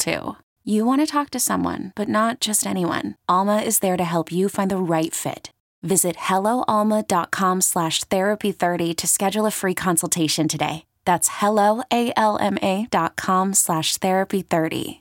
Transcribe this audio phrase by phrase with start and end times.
[0.00, 0.36] too.
[0.64, 3.14] You want to talk to someone, but not just anyone.
[3.28, 5.50] Alma is there to help you find the right fit.
[5.82, 10.84] Visit helloalma.com slash therapy30 to schedule a free consultation today.
[11.04, 15.00] That's helloalma.com slash therapy30.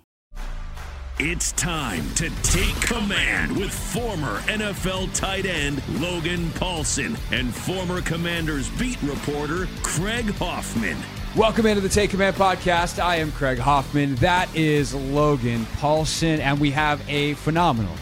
[1.22, 8.70] It's time to take command with former NFL tight end Logan Paulsen and former Commanders
[8.80, 10.96] beat reporter Craig Hoffman.
[11.36, 13.02] Welcome into the Take Command podcast.
[13.02, 14.16] I am Craig Hoffman.
[14.16, 17.94] That is Logan Paulsen, and we have a phenomenal,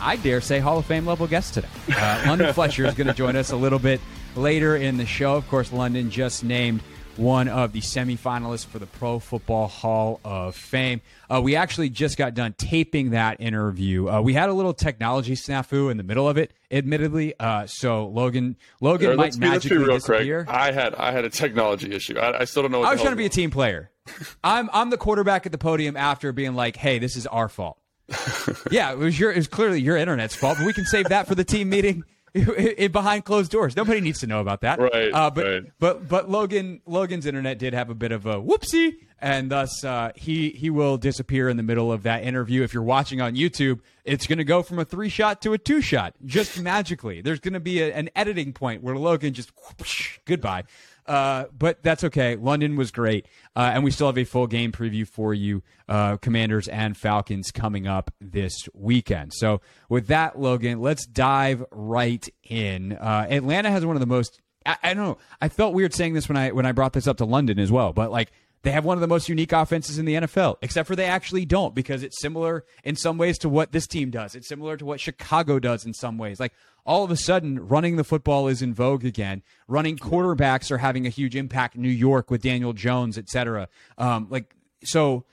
[0.00, 1.68] I dare say, Hall of Fame level guest today.
[1.96, 4.02] Uh, London Fletcher is going to join us a little bit
[4.36, 5.34] later in the show.
[5.34, 6.82] Of course, London just named
[7.18, 11.00] one of the semifinalists for the Pro Football Hall of Fame.
[11.28, 14.08] Uh, we actually just got done taping that interview.
[14.08, 17.34] Uh, we had a little technology snafu in the middle of it, admittedly.
[17.38, 20.44] Uh, so Logan, Logan Sure, might let's be, let's be real, disappear.
[20.44, 20.56] Craig.
[20.56, 22.18] I had I had a technology issue.
[22.18, 22.80] I, I still don't know.
[22.80, 23.90] What I was trying to be a team player.
[24.44, 27.78] I'm I'm the quarterback at the podium after being like, "Hey, this is our fault."
[28.70, 31.26] yeah, it was your it was clearly your internet's fault, but we can save that
[31.26, 32.04] for the team meeting
[32.92, 33.76] behind closed doors.
[33.76, 34.78] Nobody needs to know about that.
[34.78, 35.62] Right, Uh, but right.
[35.78, 40.12] but but Logan Logan's internet did have a bit of a whoopsie, and thus uh,
[40.14, 42.62] he he will disappear in the middle of that interview.
[42.62, 45.58] If you're watching on YouTube, it's going to go from a three shot to a
[45.58, 47.20] two shot just magically.
[47.20, 50.64] There's going to be a, an editing point where Logan just whoosh, goodbye.
[51.08, 52.36] Uh, but that's okay.
[52.36, 53.26] London was great,
[53.56, 57.50] uh, and we still have a full game preview for you, uh, Commanders and Falcons
[57.50, 59.32] coming up this weekend.
[59.34, 62.92] So with that, Logan, let's dive right in.
[62.92, 64.40] Uh, Atlanta has one of the most.
[64.66, 65.18] I, I don't know.
[65.40, 67.72] I felt weird saying this when I when I brought this up to London as
[67.72, 68.30] well, but like
[68.62, 71.46] they have one of the most unique offenses in the NFL, except for they actually
[71.46, 74.34] don't because it's similar in some ways to what this team does.
[74.34, 76.40] It's similar to what Chicago does in some ways.
[76.40, 76.52] Like
[76.88, 79.42] all of a sudden, running the football is in vogue again.
[79.68, 83.68] Running quarterbacks are having a huge impact in New York with Daniel Jones, et cetera.
[83.98, 85.24] Um, like, so,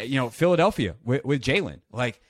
[0.00, 2.20] you know, Philadelphia with, with Jalen, like,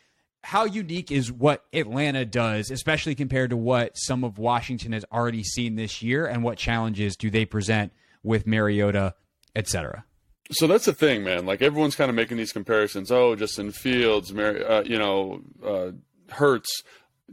[0.44, 5.43] how unique is what Atlanta does, especially compared to what some of Washington has already
[5.43, 9.15] seen this year, and what challenges do they present with Mariota,
[9.56, 10.05] et cetera?
[10.53, 11.45] So that's the thing, man.
[11.45, 13.10] Like everyone's kind of making these comparisons.
[13.10, 15.91] Oh, Justin Fields, Mary, uh, you know, uh,
[16.33, 16.83] Hurts,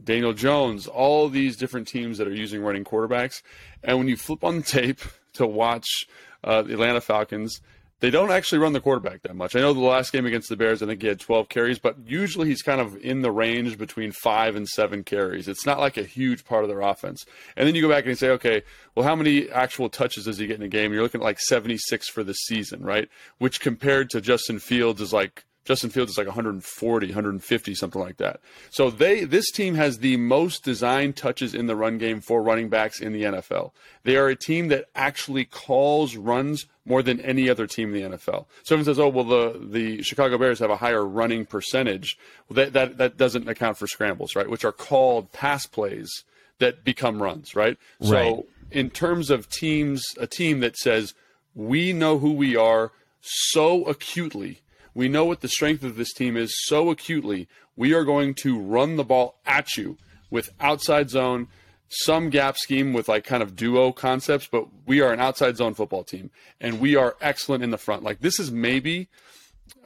[0.03, 3.41] Daniel Jones, all these different teams that are using running quarterbacks.
[3.83, 5.01] And when you flip on the tape
[5.33, 6.07] to watch
[6.43, 7.61] uh, the Atlanta Falcons,
[8.01, 9.55] they don't actually run the quarterback that much.
[9.55, 11.95] I know the last game against the Bears, I think he had 12 carries, but
[12.05, 15.47] usually he's kind of in the range between five and seven carries.
[15.47, 17.25] It's not like a huge part of their offense.
[17.55, 18.63] And then you go back and you say, okay,
[18.93, 20.91] well, how many actual touches does he get in a game?
[20.91, 23.07] You're looking at like 76 for the season, right?
[23.37, 28.17] Which compared to Justin Fields is like Justin Fields is like 140, 150, something like
[28.17, 28.39] that.
[28.69, 32.69] So they this team has the most design touches in the run game for running
[32.69, 33.71] backs in the NFL.
[34.03, 38.17] They are a team that actually calls runs more than any other team in the
[38.17, 38.45] NFL.
[38.63, 42.73] Someone says, "Oh, well, the the Chicago Bears have a higher running percentage." Well, that
[42.73, 44.49] that that doesn't account for scrambles, right?
[44.49, 46.23] Which are called pass plays
[46.59, 47.77] that become runs, right?
[47.99, 48.09] Right.
[48.09, 51.15] So in terms of teams, a team that says
[51.55, 54.61] we know who we are so acutely
[54.95, 57.47] we know what the strength of this team is so acutely.
[57.75, 59.97] We are going to run the ball at you
[60.31, 61.49] with outside zone,
[61.89, 65.73] some gap scheme with like kind of duo concepts, but we are an outside zone
[65.73, 68.03] football team and we are excellent in the front.
[68.03, 69.09] Like this is maybe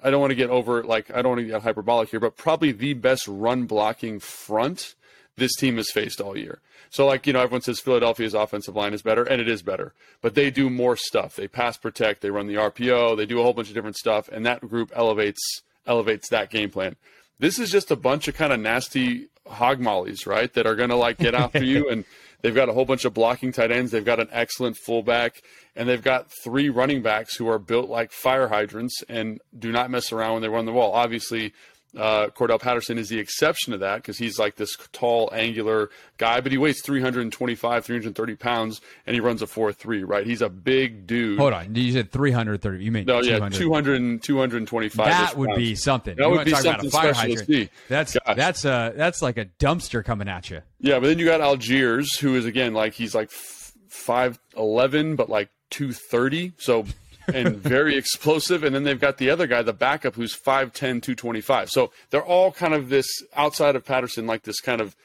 [0.04, 2.38] I don't want to get over like I don't want to get hyperbolic here, but
[2.38, 4.96] probably the best run blocking front
[5.36, 6.62] this team has faced all year.
[6.90, 9.94] So like, you know, everyone says Philadelphia's offensive line is better, and it is better.
[10.22, 11.36] But they do more stuff.
[11.36, 14.28] They pass protect, they run the RPO, they do a whole bunch of different stuff,
[14.30, 16.96] and that group elevates elevates that game plan.
[17.40, 20.54] This is just a bunch of kind of nasty hog mollies, right?
[20.54, 21.90] That are going to like get after you.
[21.90, 22.06] And
[22.42, 23.92] they've got a whole bunch of blocking tight ends.
[23.92, 25.42] They've got an excellent fullback,
[25.76, 29.90] and they've got three running backs who are built like fire hydrants and do not
[29.90, 30.94] mess around when they run the ball.
[30.94, 31.54] Obviously,
[31.98, 36.40] uh, Cordarrelle Patterson is the exception to that because he's like this tall, angular guy,
[36.40, 40.26] but he weighs 325, 330 pounds, and he runs a 4 3, right?
[40.26, 41.40] He's a big dude.
[41.40, 41.74] Hold on.
[41.74, 42.84] You said 330.
[42.84, 43.54] You mean No, 200.
[43.54, 45.06] yeah, 200, 225.
[45.08, 46.16] That would be something.
[46.16, 47.72] That You would be talk about a something fire hydrant.
[47.88, 48.36] That's Gosh.
[48.36, 50.62] that's uh that's like a dumpster coming at you.
[50.80, 55.30] Yeah, but then you got Allgeier, who is again like he's like five eleven, but
[55.30, 56.54] like two thirty.
[56.58, 56.86] So
[57.34, 58.64] and very explosive.
[58.64, 61.70] And then they've got the other guy, the backup, who's 5'10", 225.
[61.70, 64.96] So they're all kind of this outside of Patterson, like this kind of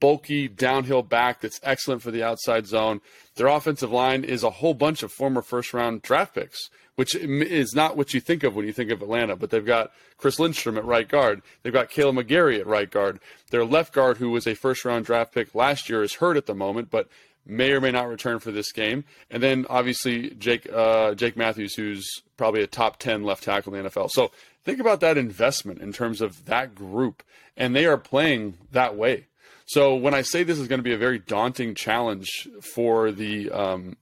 [0.00, 3.00] bulky downhill back that's excellent for the outside zone.
[3.36, 7.74] Their offensive line is a whole bunch of former first round draft picks, which is
[7.74, 9.36] not what you think of when you think of Atlanta.
[9.36, 11.42] But they've got Chris Lindstrom at right guard.
[11.62, 13.20] They've got Kaleb McGary at right guard.
[13.50, 16.46] Their left guard, who was a first round draft pick last year, is hurt at
[16.46, 17.08] the moment, but
[17.46, 19.04] may or may not return for this game.
[19.30, 22.06] And then obviously Jake uh, Jake Matthews, who's
[22.36, 24.10] probably a top ten left tackle in the NFL.
[24.10, 24.30] So
[24.64, 27.22] think about that investment in terms of that group,
[27.56, 29.26] and they are playing that way.
[29.66, 33.50] So when I say this is going to be a very daunting challenge for the
[33.50, 33.96] um,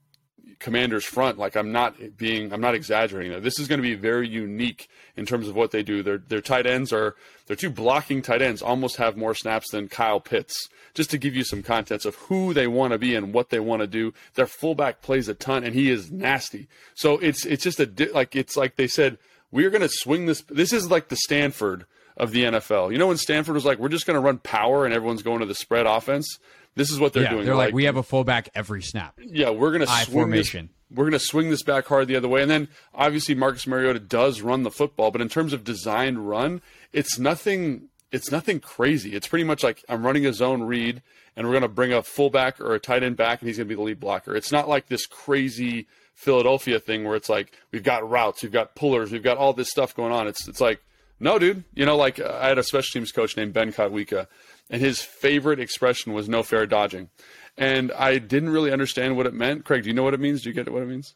[0.59, 3.43] Commanders front, like I'm not being, I'm not exaggerating that.
[3.43, 6.03] This is going to be very unique in terms of what they do.
[6.03, 7.15] Their their tight ends are
[7.47, 10.69] their two blocking tight ends almost have more snaps than Kyle Pitts.
[10.93, 13.59] Just to give you some context of who they want to be and what they
[13.59, 14.13] want to do.
[14.35, 16.67] Their fullback plays a ton and he is nasty.
[16.93, 19.17] So it's it's just a like it's like they said
[19.51, 20.41] we're going to swing this.
[20.49, 21.85] This is like the Stanford
[22.15, 22.91] of the NFL.
[22.91, 25.39] You know when Stanford was like we're just going to run power and everyone's going
[25.39, 26.39] to the spread offense.
[26.75, 27.45] This is what they're yeah, doing.
[27.45, 29.19] they're like, we have a fullback every snap.
[29.21, 30.65] Yeah, we're going to I swing formation.
[30.67, 33.67] This, we're going to swing this back hard the other way, and then obviously Marcus
[33.67, 36.61] Mariota does run the football, but in terms of designed run,
[36.91, 37.89] it's nothing.
[38.11, 39.15] It's nothing crazy.
[39.15, 41.01] It's pretty much like I'm running a zone read,
[41.35, 43.67] and we're going to bring a fullback or a tight end back, and he's going
[43.67, 44.35] to be the lead blocker.
[44.35, 48.75] It's not like this crazy Philadelphia thing where it's like we've got routes, we've got
[48.75, 50.27] pullers, we've got all this stuff going on.
[50.27, 50.81] It's it's like
[51.19, 51.63] no, dude.
[51.73, 54.27] You know, like uh, I had a special teams coach named Ben Kotwica,
[54.69, 57.09] and his favorite expression was "no fair dodging."
[57.55, 59.63] and I didn't really understand what it meant.
[59.63, 60.41] Craig, do you know what it means?
[60.41, 61.13] Do you get what it means?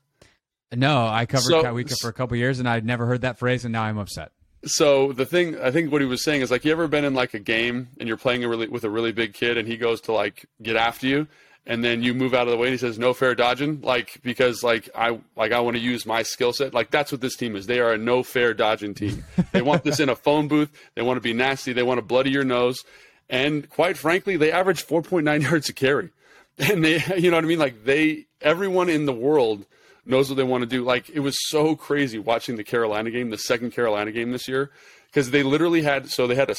[0.76, 3.66] No, I covered So- Kotwica for a couple years, and I'd never heard that phrase,
[3.66, 4.32] and now I'm upset.
[4.66, 7.14] So the thing I think what he was saying is like you ever been in
[7.14, 9.78] like a game and you're playing a really with a really big kid and he
[9.78, 11.28] goes to like get after you
[11.66, 14.20] and then you move out of the way and he says no fair dodging like
[14.24, 17.36] because like I like I want to use my skill set like that's what this
[17.38, 19.24] team is they are a no fair dodging team
[19.54, 22.02] they want this in a phone booth they want to be nasty they want to
[22.02, 22.84] bloody your nose
[23.30, 26.10] and quite frankly they average 4.9 yards a carry
[26.58, 29.66] and they you know what I mean like they everyone in the world
[30.08, 30.84] knows what they want to do.
[30.84, 34.72] Like it was so crazy watching the Carolina game, the second Carolina game this year,
[35.08, 36.56] because they literally had so they had a,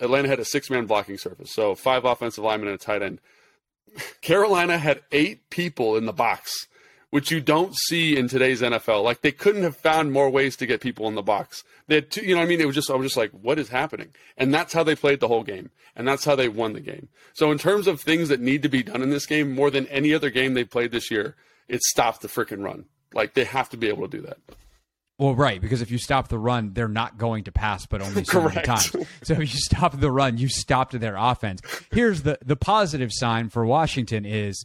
[0.00, 3.20] Atlanta had a six man blocking surface, so five offensive linemen and a tight end.
[4.20, 6.66] Carolina had eight people in the box,
[7.10, 9.02] which you don't see in today's NFL.
[9.02, 11.64] Like they couldn't have found more ways to get people in the box.
[11.86, 12.60] They had two, you know what I mean?
[12.60, 14.14] It was just I was just like, what is happening?
[14.36, 17.08] And that's how they played the whole game, and that's how they won the game.
[17.32, 19.86] So in terms of things that need to be done in this game, more than
[19.86, 21.36] any other game they played this year,
[21.68, 22.86] it stopped the freaking run.
[23.14, 24.38] Like they have to be able to do that.
[25.18, 28.22] Well, right, because if you stop the run, they're not going to pass, but only
[28.22, 28.94] so many times.
[29.24, 31.60] So if you stop the run, you stopped their offense.
[31.90, 34.64] Here's the the positive sign for Washington is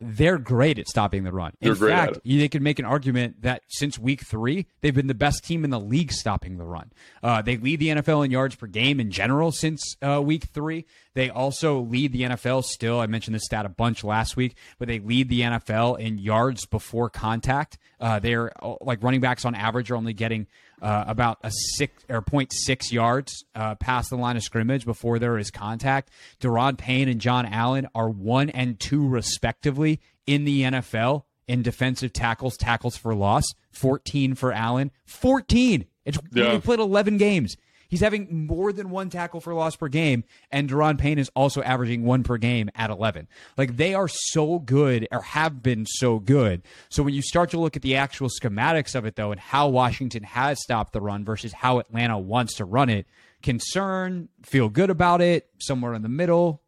[0.00, 1.52] they're great at stopping the run.
[1.60, 5.14] In They're fact, they could make an argument that since week three, they've been the
[5.14, 6.92] best team in the league stopping the run.
[7.22, 10.86] Uh, they lead the NFL in yards per game in general since uh, week three.
[11.14, 13.00] They also lead the NFL still.
[13.00, 16.64] I mentioned this stat a bunch last week, but they lead the NFL in yards
[16.64, 17.76] before contact.
[18.00, 20.46] Uh, they're uh, like running backs on average are only getting
[20.82, 25.38] uh, about a six or 0.6 yards uh, past the line of scrimmage before there
[25.38, 26.10] is contact.
[26.40, 32.12] Daron Payne and Jon Allen are one and two respectively in the NFL in defensive
[32.12, 33.44] tackles, tackles for loss.
[33.72, 34.90] 14 for Allen.
[35.06, 35.86] 14.
[36.04, 36.52] It's Yeah.
[36.52, 37.56] he played 11 games.
[37.88, 41.62] He's having more than one tackle for loss per game, and Daron Payne is also
[41.62, 43.26] averaging one per game at 11.
[43.56, 46.62] Like they are so good, or have been so good.
[46.90, 49.68] So when you start to look at the actual schematics of it, though, and how
[49.68, 53.06] Washington has stopped the run versus how Atlanta wants to run it,
[53.42, 56.62] concern, feel good about it, somewhere in the middle.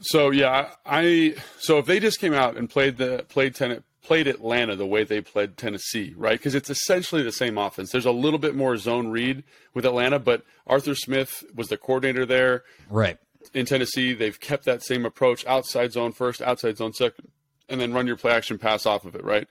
[0.00, 4.26] So yeah, I so if they just came out and played the played ten, played
[4.28, 6.38] Atlanta the way they played Tennessee, right?
[6.38, 7.90] Because it's essentially the same offense.
[7.90, 9.42] There's a little bit more zone read
[9.72, 13.18] with Atlanta, but Arthur Smith was the coordinator there Right.
[13.54, 14.12] in Tennessee.
[14.12, 17.28] They've kept that same approach: outside zone first, outside zone second,
[17.68, 19.48] and then run your play action pass off of it, right?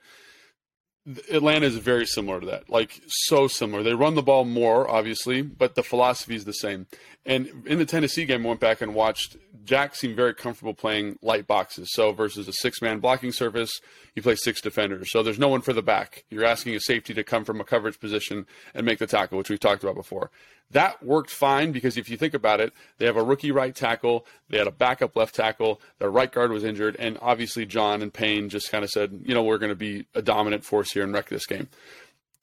[1.30, 3.82] Atlanta is very similar to that, like so similar.
[3.82, 6.86] They run the ball more, obviously, but the philosophy is the same.
[7.26, 9.36] And in the Tennessee game, I went back and watched.
[9.64, 11.88] Jack seemed very comfortable playing light boxes.
[11.92, 13.70] So versus a six-man blocking surface,
[14.14, 15.10] you play six defenders.
[15.10, 16.24] So there's no one for the back.
[16.30, 19.50] You're asking a safety to come from a coverage position and make the tackle, which
[19.50, 20.30] we've talked about before.
[20.70, 24.26] That worked fine because if you think about it, they have a rookie right tackle,
[24.48, 28.12] they had a backup left tackle, their right guard was injured, and obviously Jon and
[28.12, 31.04] Payne just kind of said, you know, we're going to be a dominant force here
[31.04, 31.68] and wreck this game.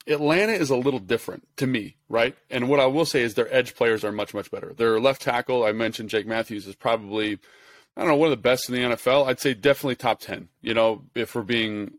[0.06, 2.34] Atlanta is a little different to me, right?
[2.50, 4.72] And what I will say is their edge players are much, much better.
[4.72, 7.38] Their left tackle, I mentioned Jake Matthews, is probably,
[7.96, 9.26] I don't know, one of the best in the NFL.
[9.26, 11.92] I'd say definitely top 10, you know, if we're being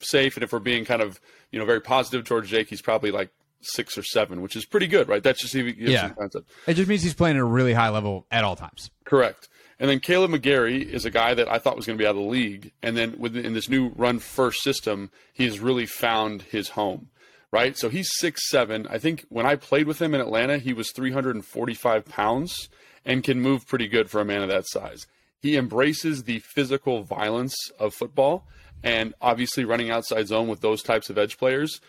[0.00, 3.10] safe and if we're being kind of, you know, very positive towards Jake, he's probably
[3.10, 3.30] like
[3.62, 5.22] six or seven, which is pretty good, right?
[5.22, 6.10] That's just even yeah.
[6.10, 6.50] concept.
[6.66, 8.90] It just means he's playing at a really high level at all times.
[9.04, 9.48] Correct.
[9.78, 12.10] And then Kaleb McGary is a guy that I thought was going to be out
[12.10, 16.42] of the league, and then within this new run first system, he has really found
[16.42, 17.08] his home.
[17.52, 18.86] Right, so he's six seven.
[18.88, 22.68] I think when I played with him in Atlanta, he was 345 pounds
[23.04, 25.08] and can move pretty good for a man of that size.
[25.40, 28.46] He embraces the physical violence of football,
[28.84, 31.80] and obviously running outside zone with those types of edge players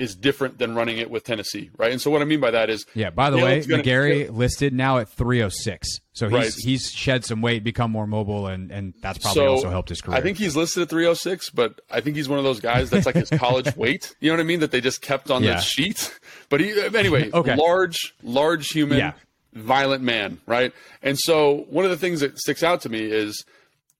[0.00, 1.92] is different than running it with Tennessee, right?
[1.92, 3.10] And so what I mean by that is, yeah.
[3.10, 6.54] By the way, gonna, McGary listed now at 306, so he's right.
[6.56, 10.00] he's shed some weight, become more mobile, and and that's probably so, also helped his
[10.00, 10.16] career.
[10.16, 13.06] I think he's listed at 306, but I think he's one of those guys that's
[13.06, 14.14] like his college weight.
[14.20, 14.60] You know what I mean?
[14.60, 15.56] That they just kept on yeah.
[15.56, 16.18] the sheet.
[16.48, 17.56] But he uh, anyway, okay.
[17.56, 19.12] large, large human, yeah.
[19.52, 20.72] violent man, right?
[21.02, 23.44] And so one of the things that sticks out to me is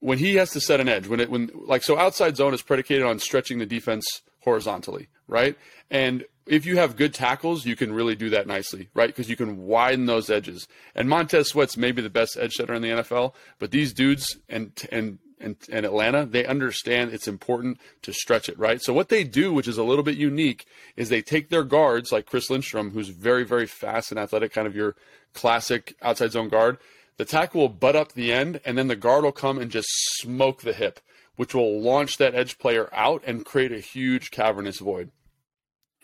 [0.01, 2.63] when he has to set an edge when it when like so outside zone is
[2.63, 5.57] predicated on stretching the defense horizontally, right?
[5.91, 9.09] And if you have good tackles, you can really do that nicely, right?
[9.09, 10.67] Because you can widen those edges.
[10.95, 14.73] And Montez Sweat's maybe the best edge setter in the NFL, but these dudes and
[14.91, 18.81] and and, and Atlanta, they understand it's important to stretch it, right?
[18.83, 20.67] So what they do, which is a little bit unique,
[20.97, 24.67] is they take their guards like Chris Lindstrom, who's very, very fast and athletic, kind
[24.67, 24.97] of your
[25.33, 26.77] classic outside zone guard.
[27.17, 29.89] The tackle will butt up the end, and then the guard will come and just
[30.19, 31.01] smoke the hip,
[31.41, 35.11] which will launch that edge player out and create a huge cavernous void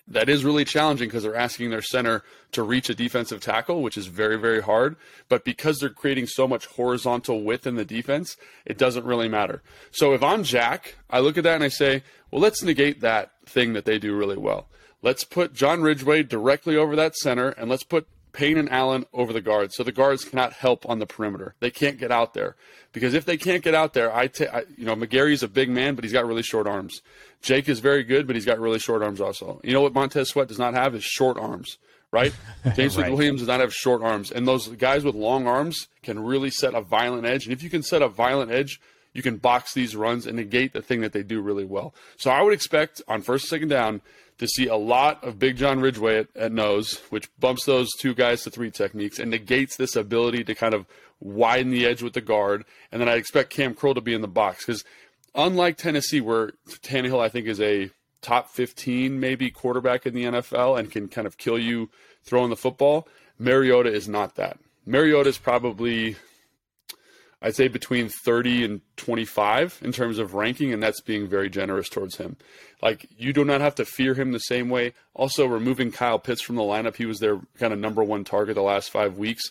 [0.09, 3.99] that is really challenging because they're asking their center to reach a defensive tackle, which
[3.99, 4.97] is very, very hard.
[5.29, 9.63] But because they're creating so much horizontal width in the defense, it doesn't really matter.
[9.91, 13.33] So if I'm Jack, I look at that and I say, well, let's negate that
[13.45, 14.69] thing that they do really well.
[15.03, 19.33] Let's put John Ridgeway directly over that center and let's put Payne and Allen over
[19.33, 19.75] the guards.
[19.75, 21.55] So the guards cannot help on the perimeter.
[21.61, 22.55] They can't get out there.
[22.93, 25.71] Because if they can't get out there, I, t- I you know, McGary's a big
[25.71, 27.01] man, but he's got really short arms.
[27.41, 29.59] Jake is very good, but he's got really short arms also.
[29.65, 31.79] You know what Montez Sweat does not have is short arms,
[32.11, 32.35] right?
[32.75, 33.11] James right.
[33.11, 34.31] Williams does not have short arms.
[34.31, 37.47] And those guys with long arms can really set a violent edge.
[37.47, 38.83] And if you can set a violent edge,
[39.15, 41.95] you can box these runs and negate the thing that they do really well.
[42.19, 44.03] So I would expect on first second down
[44.39, 48.15] to see a lot of Big John Ridgeway at, at nose, which bumps those two
[48.15, 50.87] guys to three techniques and negates this ability to kind of
[51.21, 52.65] widen the edge with the guard.
[52.93, 54.85] And then I expect Cam Curl to be in the box because
[55.35, 57.91] unlike Tennessee, where Tannehill I think is a
[58.21, 61.91] top 15 maybe quarterback in the NFL and can kind of kill you
[62.25, 63.07] throwing the football,
[63.39, 64.59] Mariota is not that.
[64.85, 66.17] Mariota is probably
[67.43, 71.89] I'd say between 30 and 25 in terms of ranking, and that's being very generous
[71.89, 72.37] towards him.
[72.83, 74.95] Like, you do not have to fear him the same way.
[75.15, 78.55] Also, removing Kyle Pitts from the lineup, he was their kind of number one target
[78.55, 79.51] the last five weeks.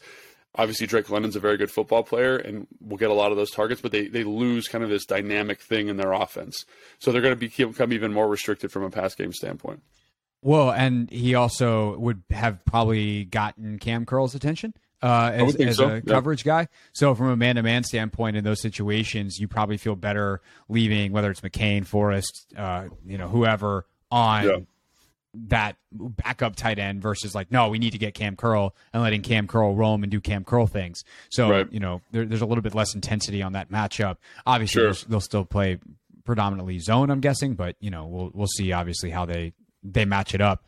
[0.56, 3.52] Obviously, Drake London's a very good football player and will get a lot of those
[3.52, 6.66] targets, but they, they lose kind of this dynamic thing in their offense.
[7.00, 9.84] So they're going to become even more restricted from a pass game standpoint.
[10.42, 14.74] Well, and he also would have probably gotten Cam Curl's attention
[15.06, 15.88] uh, as, as so.
[15.88, 16.02] a yeah.
[16.02, 16.68] coverage guy.
[16.92, 21.12] So from a man to man standpoint, in those situations, you probably feel better leaving
[21.12, 24.58] whether it's McCain, Forrest, uh, you know, whoever on yeah.
[25.50, 29.22] that backup tight end versus like, no, we need to get Cam Curl and letting
[29.22, 31.04] Cam Curl roam and do Cam Curl things.
[31.30, 31.72] So right.
[31.72, 34.18] you know, there, there's a little bit less intensity on that matchup.
[34.48, 34.94] Obviously, sure.
[34.94, 35.78] they'll, they'll still play
[36.24, 40.34] predominantly zone, I'm guessing, but you know, we'll we'll see obviously how they they match
[40.34, 40.66] it up.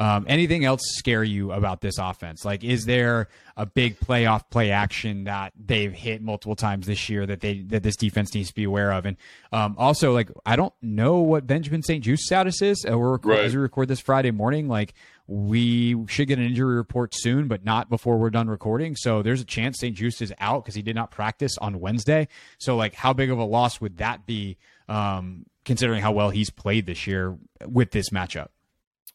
[0.00, 2.42] Um, anything else scare you about this offense?
[2.42, 7.26] Like, is there a big playoff play action that they've hit multiple times this year
[7.26, 9.04] that they that this defense needs to be aware of?
[9.04, 9.18] And
[9.52, 12.86] um, also, like, I don't know what Benjamin St-Juste status is.
[12.90, 13.40] Uh, we're right.
[13.40, 14.68] as we record this Friday morning.
[14.68, 14.94] Like,
[15.26, 18.96] we should get an injury report soon, but not before we're done recording.
[18.96, 22.28] So there's a chance St-Juste is out because he did not practice on Wednesday.
[22.56, 24.56] So, like, how big of a loss would that be?
[24.88, 28.48] Um, considering how well he's played this year with this matchup.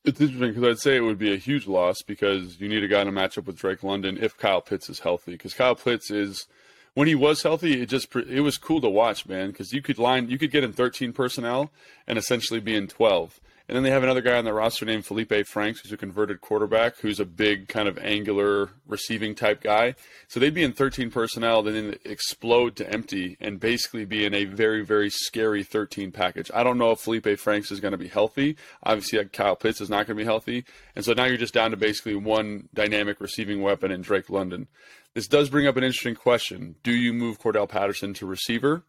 [0.06, 2.88] It's interesting because I'd say it would be a huge loss because you need a
[2.88, 5.32] guy to match up with Drake London if Kyle Pitts is healthy.
[5.32, 6.46] Because Kyle Pitts is,
[6.94, 9.48] when he was healthy, it just it was cool to watch, man.
[9.48, 11.72] Because you could line, you could get in 13 personnel
[12.06, 15.08] and essentially be in 12, And then they have another guy on the roster named
[15.08, 19.96] Felipe Franks, who's a converted quarterback, who's a big kind of angular receiving type guy.
[20.28, 24.46] So they'd be in 13 personnel, then explode to empty and basically be in a
[24.46, 26.52] very, very scary 13 package.
[26.54, 28.56] I don't know if Felipe Franks is going to be healthy.
[28.84, 30.64] Obviously, uh, Kyle Pitts is not going to be healthy.
[30.96, 34.68] And so now you're just down to basically one dynamic receiving weapon in Drake London.
[35.16, 36.76] This does bring up an interesting question.
[36.84, 38.84] Do you move Cordarrelle Patterson to receiver?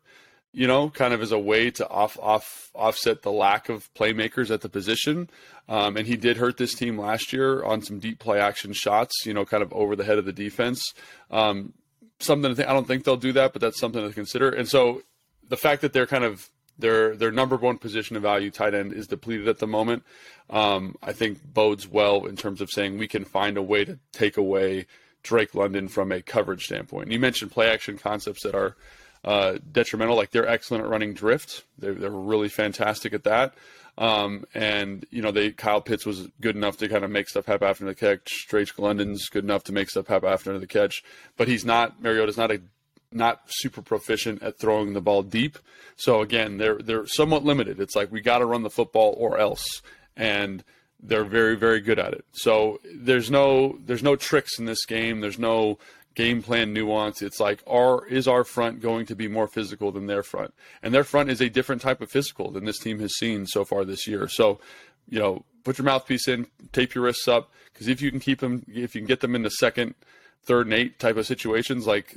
[0.57, 4.51] You know, kind of as a way to off off offset the lack of playmakers
[4.51, 5.29] at the position.
[5.69, 9.27] Um, and he did hurt this team last year on some deep play action shots,
[9.27, 10.95] you know, kind of over the head of the defense.
[11.31, 11.75] Um,
[12.21, 14.49] something I don't think they'll do that, but that's something to consider.
[14.49, 15.03] And so
[15.47, 16.49] the fact that they're kind of
[16.79, 20.05] their their number one position of value tight end is depleted at the moment.
[20.49, 23.99] Um, I think bodes well in terms of saying we can find a way to
[24.11, 24.87] take away
[25.23, 27.13] Drake London from a coverage standpoint.
[27.13, 28.75] You mentioned play action concepts that are
[29.27, 30.17] uh, detrimental.
[30.17, 31.65] Like they're excellent at running drift.
[31.79, 33.55] They're, they're really fantastic at that.
[33.99, 37.47] Um, and you know, they Kyle Pitts was good enough to kind of make stuff
[37.47, 38.47] happen after the catch.
[38.49, 41.03] Drake London's good enough to make stuff happen after the catch,
[41.37, 42.01] but he's not.
[42.03, 42.61] Mariota's not a
[43.11, 45.59] not super proficient at throwing the ball deep.
[45.97, 47.81] So again, they're they're somewhat limited.
[47.81, 49.81] It's like we got to run the football or else,
[50.15, 50.63] and
[51.03, 52.27] they're very very good at it.
[52.33, 55.21] So there's no there's no tricks in this game.
[55.21, 55.79] There's no
[56.17, 57.23] game plan nuance.
[57.23, 60.53] It's like, are is our front going to be more physical than their front?
[60.83, 63.65] And their front is a different type of physical than this team has seen so
[63.65, 64.27] far this year.
[64.27, 64.59] So,
[65.09, 68.41] you know, put your mouthpiece in, tape your wrists up, because if you can keep
[68.41, 69.95] them, if you can get them into second,
[70.43, 72.17] third, and eight type of situations, like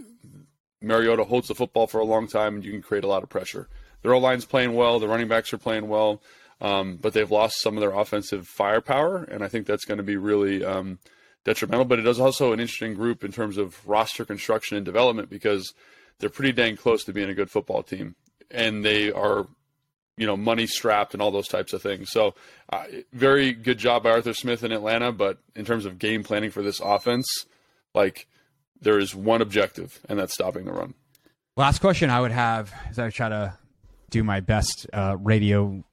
[0.82, 3.30] Mariota holds the football for a long time, and you can create a lot of
[3.30, 3.68] pressure.
[4.02, 6.22] Their O line's playing well, the running backs are playing well,
[6.62, 10.04] um, but they've lost some of their offensive firepower, and I think that's going to
[10.04, 10.64] be really.
[10.64, 11.00] Um,
[11.50, 15.32] detrimental, but it is also an interesting group in terms of roster construction and development
[15.32, 15.74] because
[16.20, 18.16] they're pretty dang close to being a good football team,
[18.52, 19.48] and they are,
[20.16, 22.12] you know, money strapped and all those types of things.
[22.12, 22.36] So,
[22.72, 26.52] uh, very good job by Arthur Smith in Atlanta, but in terms of game planning
[26.52, 27.28] for this offense,
[27.96, 28.28] like
[28.80, 30.94] there is one objective, and that's stopping the run.
[31.58, 33.58] Last question I would have as I try to
[34.12, 35.84] do my best uh, radio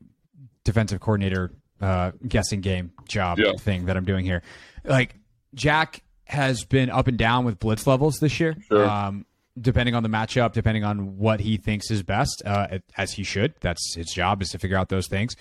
[0.64, 3.52] defensive coordinator uh, guessing game job yeah.
[3.58, 4.42] thing that I'm doing here.
[4.84, 5.16] Like
[5.54, 8.56] Jack has been up and down with blitz levels this year.
[8.68, 8.88] Sure.
[8.88, 9.26] Um,
[9.58, 13.54] depending on the matchup, depending on what he thinks is best, uh, as he should.
[13.60, 15.34] That's his job is to figure out those things.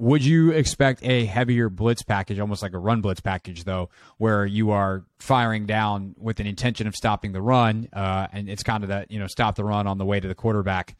[0.00, 4.46] Would you expect a heavier blitz package, almost like a run blitz package, though, where
[4.46, 8.84] you are firing down with an intention of stopping the run, uh, and it's kind
[8.84, 10.96] of that you know stop the run on the way to the quarterback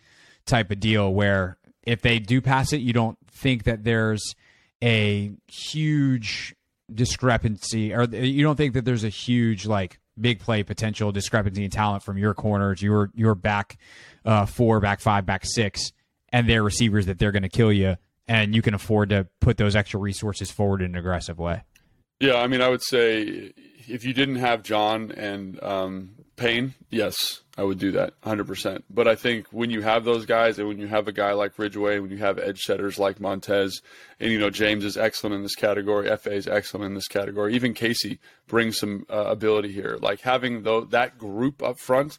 [0.47, 4.35] type of deal, where if they do pass it, you don't think that there's
[4.83, 6.57] a huge
[6.92, 11.70] discrepancy, or you don't think that there's a huge like big play potential discrepancy in
[11.70, 13.79] talent from your corners, your your back
[14.24, 15.92] uh, four, back five, back six,
[16.31, 17.96] and their receivers that they're going to kill you,
[18.27, 21.62] and you can afford to put those extra resources forward in an aggressive way.
[22.20, 23.53] Yeah, I mean, I would say
[23.88, 28.85] if you didn't have Jon and um, Payne, yes, I would do that 100%.
[28.88, 31.59] But I think when you have those guys and when you have a guy like
[31.59, 33.83] Ridgeway, when you have edge setters like Montez,
[34.20, 37.55] and, you know, James is excellent in this category, Efe is excellent in this category,
[37.55, 39.98] even Casey brings some uh, ability here.
[40.01, 42.18] Like having though that group up front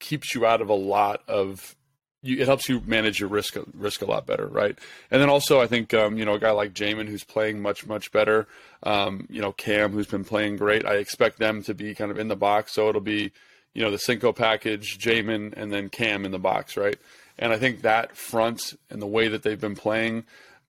[0.00, 1.76] keeps you out of a lot of
[2.22, 4.78] you, it helps you manage your risk risk a lot better, right?
[5.10, 7.86] And then also, I think um, you know a guy like Jamin who's playing much
[7.86, 8.46] much better.
[8.84, 10.86] Um, you know Cam who's been playing great.
[10.86, 13.32] I expect them to be kind of in the box, so it'll be
[13.74, 16.98] you know, the Cinco package, Jamin, and then Cam in the box, right?
[17.38, 20.24] And I think that front and the way that they've been playing,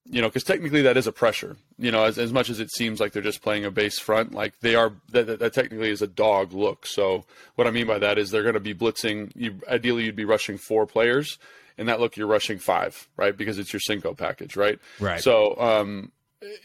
[0.05, 1.57] you know, because technically that is a pressure.
[1.77, 4.33] You know, as, as much as it seems like they're just playing a base front,
[4.33, 6.85] like they are, that, that, that technically is a dog look.
[6.85, 9.31] So what I mean by that is they're going to be blitzing.
[9.35, 11.37] You ideally you'd be rushing four players,
[11.77, 13.35] and that look you're rushing five, right?
[13.35, 14.79] Because it's your Cinco package, right?
[14.99, 15.21] Right.
[15.21, 16.11] So um,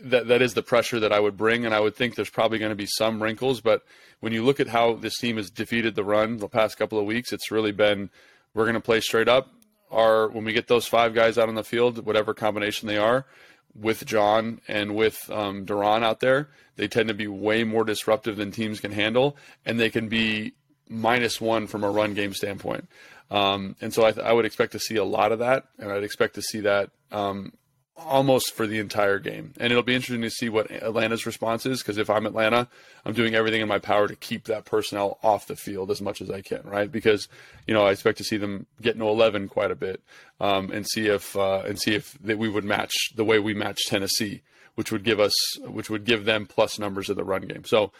[0.00, 2.58] that that is the pressure that I would bring, and I would think there's probably
[2.58, 3.60] going to be some wrinkles.
[3.60, 3.82] But
[4.20, 7.06] when you look at how this team has defeated the run the past couple of
[7.06, 8.10] weeks, it's really been
[8.54, 9.52] we're going to play straight up.
[9.90, 13.26] Our when we get those five guys out on the field, whatever combination they are,
[13.74, 18.36] with Jon and with um, Daron out there, they tend to be way more disruptive
[18.36, 20.52] than teams can handle, and they can be
[20.88, 22.88] minus one from a run game standpoint.
[23.30, 25.92] Um, and so I, th- I, would expect to see a lot of that, and
[25.92, 27.52] I'd expect to see that um,
[27.98, 29.52] almost for the entire game.
[29.58, 32.68] And it'll be interesting to see what Atlanta's response is because if I'm Atlanta,
[33.04, 36.20] I'm doing everything in my power to keep that personnel off the field as much
[36.20, 36.90] as I can, right?
[36.90, 37.28] Because
[37.66, 40.00] you know I expect to see them get into 11 quite a bit
[40.40, 43.54] um, and see if uh, and see if that we would match the way we
[43.54, 44.42] match Tennessee,
[44.74, 47.64] which would give us which would give them plus numbers in the run game.
[47.64, 47.92] So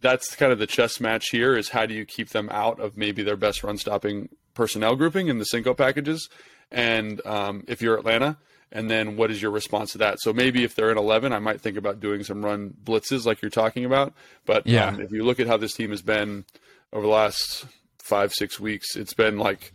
[0.00, 2.96] that's kind of the chess match here is how do you keep them out of
[2.96, 6.28] maybe their best run stopping personnel grouping in the Cinco packages.
[6.70, 8.38] And um, if you're Atlanta,
[8.74, 10.20] and then what is your response to that?
[10.20, 13.40] So maybe if they're in 11, I might think about doing some run blitzes like
[13.40, 14.12] you're talking about.
[14.44, 14.88] But yeah.
[14.88, 16.44] Um, if you look at how this team has been
[16.92, 17.64] over the last
[18.02, 19.72] five, six weeks, it's been like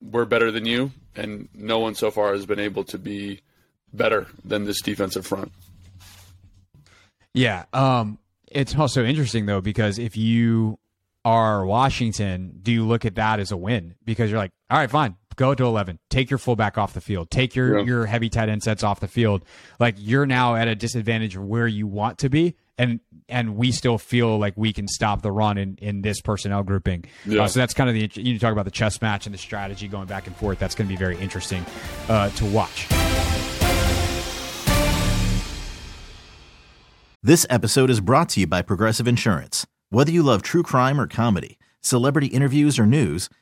[0.00, 3.42] we're better than you, and no one so far has been able to be
[3.92, 5.52] better than this defensive front.
[7.34, 7.66] Yeah.
[7.74, 8.18] Um,
[8.50, 10.78] it's also interesting though because if you
[11.26, 13.94] are Washington, do you look at that as a win?
[14.04, 17.30] Because you're like, all right, fine, go to 11 take your fullback off the field.
[17.30, 17.84] Take your yeah.
[17.86, 19.42] your heavy tight end sets off the field.
[19.78, 23.72] Like you're now at a disadvantage of where you want to be and and we
[23.72, 27.06] still feel like we can stop the run in in this personnel grouping.
[27.24, 27.44] Yeah.
[27.44, 29.88] Uh, so that's kind of the you talk about the chess match and the strategy
[29.88, 30.58] going back and forth.
[30.58, 31.64] That's going to be very interesting
[32.10, 32.86] uh, to watch.
[37.22, 39.66] This episode is brought to you by progressive insurance.
[39.88, 43.30] Whether you love true crime or comedy celebrity interviews or news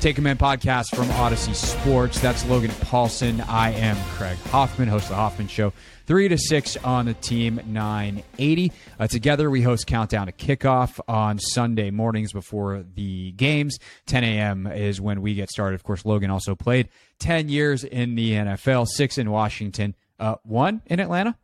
[0.00, 2.20] Take Command podcast from Audacy Sports.
[2.20, 3.44] That's Logan Paulsen.
[3.48, 5.72] I am Craig Hoffman, host of the Hoffman Show.
[6.06, 8.72] Three to six on the team, 980.
[9.00, 13.78] Uh, together, we host Countdown to Kickoff on Sunday mornings before the games.
[14.06, 14.66] 10 a.m.
[14.66, 15.74] is when we get started.
[15.74, 20.82] Of course, Logan also played 10 years in the NFL, six in Washington, uh, one
[20.86, 21.36] in Atlanta.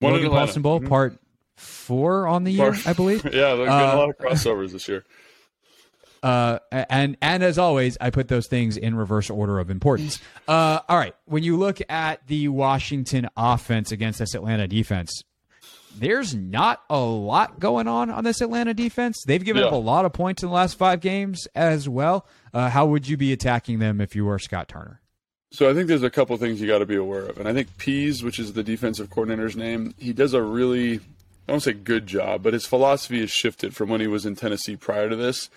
[0.00, 0.52] One Logan in Atlanta.
[0.52, 0.88] Paulsen Bowl, mm-hmm.
[0.88, 1.18] part
[1.56, 3.24] four on the year, I believe.
[3.24, 5.04] yeah, there's been uh, a lot of crossovers this year.
[6.22, 10.20] Uh, and and as always, I put those things in reverse order of importance.
[10.46, 15.24] Uh, all right, when you look at the Washington offense against this Atlanta defense,
[15.98, 19.24] there's not a lot going on on this Atlanta defense.
[19.26, 19.68] They've given yeah.
[19.68, 22.26] up a lot of points in the last five games as well.
[22.54, 25.00] Uh, how would you be attacking them if you were Scott Turner?
[25.50, 27.52] So I think there's a couple things you got to be aware of, and I
[27.52, 31.00] think Pees, which is the defensive coordinator's name, he does a really
[31.48, 34.36] I don't say good job, but his philosophy has shifted from when he was in
[34.36, 35.50] Tennessee prior to this.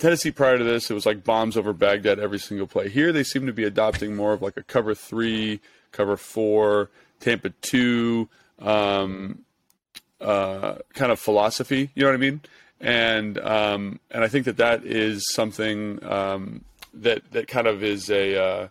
[0.00, 2.88] Tennessee prior to this, it was like bombs over Baghdad every single play.
[2.88, 5.60] Here, they seem to be adopting more of like a cover three,
[5.92, 9.44] cover four, Tampa two um,
[10.20, 11.90] uh, kind of philosophy.
[11.94, 12.40] You know what I mean?
[12.80, 18.10] And um, and I think that that is something um, that that kind of is
[18.10, 18.68] a uh,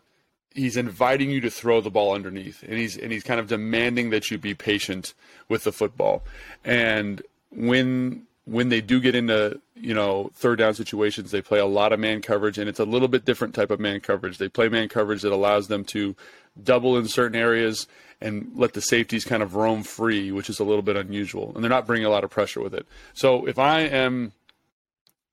[0.54, 4.10] he's inviting you to throw the ball underneath, and he's and he's kind of demanding
[4.10, 5.14] that you be patient
[5.48, 6.24] with the football.
[6.66, 11.66] And when when they do get into you know third down situations they play a
[11.66, 14.38] lot of man coverage and it's a little bit different type of man coverage.
[14.38, 16.16] They play man coverage that allows them to
[16.62, 17.88] double in certain areas
[18.22, 21.64] and let the safeties kind of roam free which is a little bit unusual and
[21.64, 22.86] they're not bringing a lot of pressure with it.
[23.14, 24.32] So if i am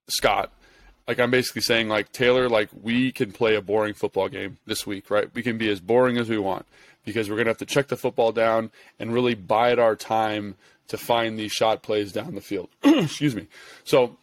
[0.08, 0.52] scott
[1.08, 4.86] like i'm basically saying like taylor like we can play a boring football game this
[4.86, 5.34] week right?
[5.34, 6.66] We can be as boring as we want
[7.04, 10.56] because we're going to have to check the football down and really bide our time
[10.88, 12.68] to find these shot plays down the field.
[12.84, 13.46] Excuse me.
[13.84, 14.16] So,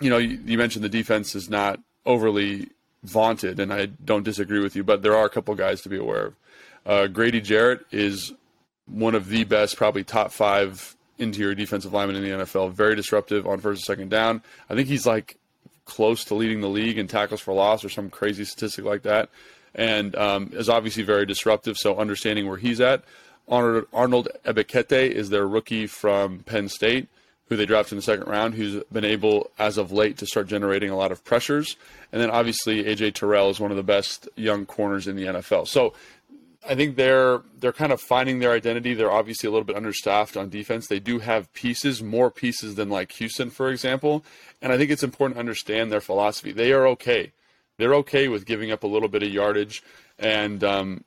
[0.00, 2.68] you know, you, you, mentioned the defense is not overly
[3.02, 5.96] vaunted, and I don't disagree with you, but there are a couple guys to be
[5.96, 6.34] aware of.
[6.84, 8.32] Uh, Grady Jarrett is
[8.86, 12.72] one of the best, probably top five interior defensive linemen in the NFL.
[12.72, 14.42] Very disruptive on first and second down.
[14.68, 15.38] I think he's like
[15.84, 19.30] close to leading the league in tackles for loss or some crazy statistic like that.
[19.74, 21.76] And um, is obviously very disruptive.
[21.76, 23.04] So understanding where he's at.
[23.48, 27.08] Arnold Ebiketie is their rookie from Penn State,
[27.48, 30.48] who they drafted in the second round, who's been able, as of late, to start
[30.48, 31.76] generating a lot of pressures.
[32.12, 35.68] And then obviously AJ Terrell is one of the best young corners in the NFL.
[35.68, 35.94] So
[36.68, 38.94] I think they're they're kind of finding their identity.
[38.94, 40.88] They're obviously a little bit understaffed on defense.
[40.88, 44.24] They do have pieces, more pieces than like Houston, for example.
[44.60, 46.52] And I think it's important to understand their philosophy.
[46.52, 47.32] They are okay.
[47.76, 49.82] They're okay with giving up a little bit of yardage
[50.18, 51.04] and um,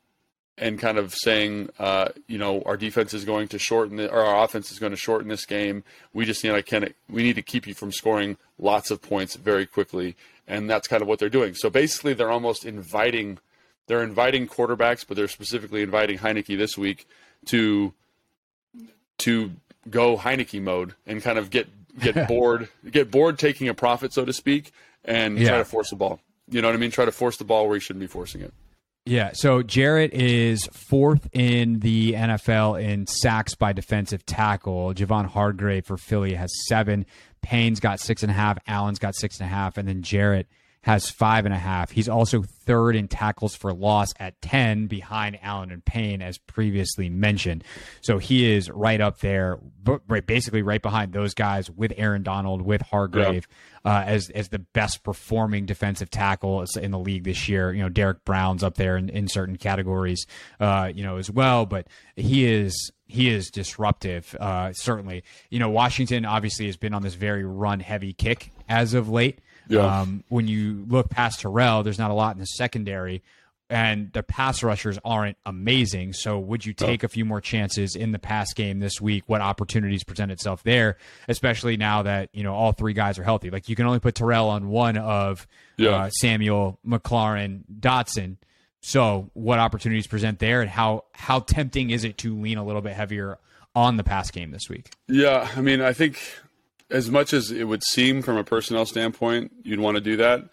[0.61, 4.19] and kind of saying, uh, you know, our defense is going to shorten the, or
[4.19, 5.83] our offense is going to shorten this game.
[6.13, 9.35] We just need, I can, we need to keep you from scoring lots of points
[9.35, 10.15] very quickly,
[10.47, 11.53] and that's kind of what they're doing.
[11.55, 13.37] So basically, they're almost inviting,
[13.87, 17.07] they're inviting quarterbacks, but they're specifically inviting Heinicke this week
[17.45, 17.93] to
[19.19, 19.51] to
[19.89, 21.67] go Heinicke mode and kind of get
[21.99, 24.71] get bored, get bored taking a profit, so to speak,
[25.05, 25.49] and Yeah.
[25.49, 26.19] try to force the ball.
[26.49, 26.91] You know what I mean?
[26.91, 28.53] Try to force the ball where you shouldn't be forcing it.
[29.09, 34.93] Yeah, so Jarrett is fourth in the NFL in sacks by defensive tackle.
[34.93, 37.07] Javon Hargrave for Philly has seven.
[37.41, 38.59] Payne's got six and a half.
[38.67, 40.47] Allen's got six and a half, and then Jarrett
[40.81, 41.91] has five and a half.
[41.91, 47.09] He's also third in tackles for loss at ten, behind Allen and Payne, as previously
[47.09, 47.63] mentioned.
[48.01, 49.59] So he is right up there,
[50.07, 53.47] right, basically right behind those guys with Aaron Donald, with Hargrave
[53.85, 57.73] uh, as as the best performing defensive tackle in the league this year.
[57.73, 60.25] You know, Derrick Brown's up there in, in certain categories,
[60.59, 61.65] uh, you know, as well.
[61.65, 65.23] But he is he is disruptive, uh, certainly.
[65.49, 69.39] You know, Washington obviously has been on this very run heavy kick as of late.
[69.69, 70.01] Yeah.
[70.01, 73.21] Um, when you look past Terrell, there's not a lot in the secondary.
[73.71, 76.13] And the pass rushers aren't amazing.
[76.13, 79.25] So, would you take a few more chances in the pass game this week?
[79.27, 83.51] What opportunities present itself there, especially now that you know all three guys are healthy?
[83.51, 85.45] Like you can only put Terrell on one of
[85.77, 85.89] Yeah.
[85.91, 88.37] uh, Samuel, McLaurin, Dotson.
[88.81, 92.81] So, what opportunities present there, and how how tempting is it to lean a little
[92.81, 93.37] bit heavier
[93.75, 94.89] on the pass game this week?
[95.07, 96.19] Yeah, I mean, I think
[96.89, 100.49] as much as it would seem from a personnel standpoint, you'd want to do that.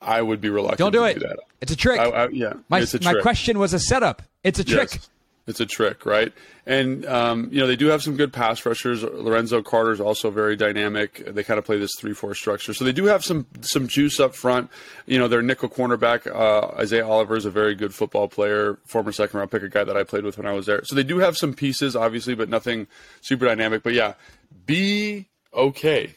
[0.00, 0.78] I would be reluctant.
[0.78, 1.14] Don't do to it.
[1.14, 1.38] Do that.
[1.60, 2.00] It's a trick.
[2.00, 3.22] I, I, yeah, my my trick.
[3.22, 4.22] question was a setup.
[4.44, 4.92] It's a trick.
[4.92, 5.10] Yes.
[5.48, 6.30] It's a trick, right?
[6.66, 9.02] And um, you know they do have some good pass rushers.
[9.02, 11.24] Lorenzo Carter is also very dynamic.
[11.26, 14.34] They kind of play this three-four structure, so they do have some some juice up
[14.34, 14.70] front.
[15.06, 19.10] You know their nickel cornerback uh, Isaiah Oliver is a very good football player, former
[19.10, 20.84] second-round pick, a guy that I played with when I was there.
[20.84, 22.86] So they do have some pieces, obviously, but nothing
[23.22, 23.82] super dynamic.
[23.82, 24.14] But yeah,
[24.66, 26.16] be okay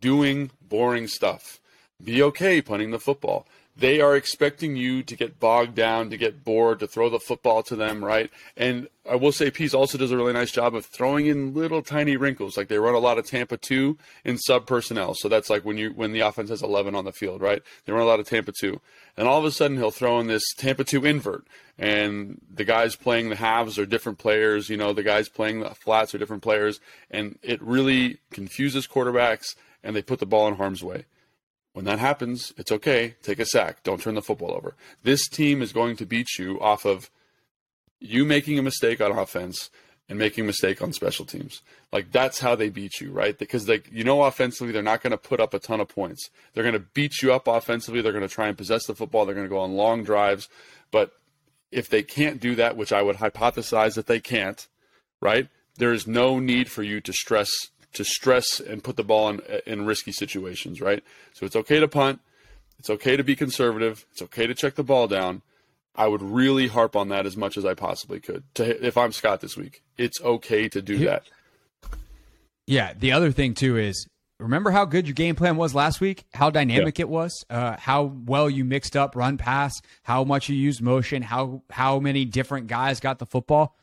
[0.00, 1.60] doing boring stuff.
[2.02, 3.46] Be okay punting the football.
[3.78, 7.62] They are expecting you to get bogged down, to get bored, to throw the football
[7.62, 8.28] to them, right?
[8.56, 11.80] And I will say, Pees also does a really nice job of throwing in little
[11.80, 12.56] tiny wrinkles.
[12.56, 15.78] Like they run a lot of Tampa two in sub personnel, so that's like when
[15.78, 17.62] you when the offense has eleven on the field, right?
[17.84, 18.80] They run a lot of Tampa two,
[19.16, 21.46] and all of a sudden he'll throw in this Tampa two invert,
[21.78, 24.68] and the guys playing the halves are different players.
[24.68, 26.80] You know, the guys playing the flats are different players,
[27.12, 31.04] and it really confuses quarterbacks, and they put the ball in harm's way.
[31.72, 33.16] When that happens, it's okay.
[33.22, 33.82] Take a sack.
[33.82, 34.74] Don't turn the football over.
[35.02, 37.10] This team is going to beat you off of
[38.00, 39.70] you making a mistake on offense
[40.08, 41.60] and making a mistake on special teams.
[41.92, 43.38] Like that's how they beat you, right?
[43.38, 46.30] Because like you know offensively they're not going to put up a ton of points.
[46.54, 48.00] They're going to beat you up offensively.
[48.00, 49.26] They're going to try and possess the football.
[49.26, 50.48] They're going to go on long drives.
[50.90, 51.12] But
[51.70, 54.66] if they can't do that, which I would hypothesize that they can't,
[55.20, 55.48] right?
[55.76, 57.50] There is no need for you to stress
[57.98, 61.04] to stress and put the ball in in risky situations, right?
[61.34, 62.20] So it's okay to punt.
[62.78, 64.06] It's okay to be conservative.
[64.12, 65.42] It's okay to check the ball down.
[65.94, 68.44] I would really harp on that as much as I possibly could.
[68.54, 71.10] To if I'm Scott this week, it's okay to do Yeah.
[71.10, 71.22] that.
[72.66, 72.92] Yeah.
[72.98, 74.06] The other thing too is
[74.38, 76.24] remember how good your game plan was last week?
[76.34, 77.44] How dynamic it was?
[77.50, 79.80] Uh, how well you mixed up run pass?
[80.02, 81.22] How much you used motion?
[81.22, 83.74] How how many different guys got the football?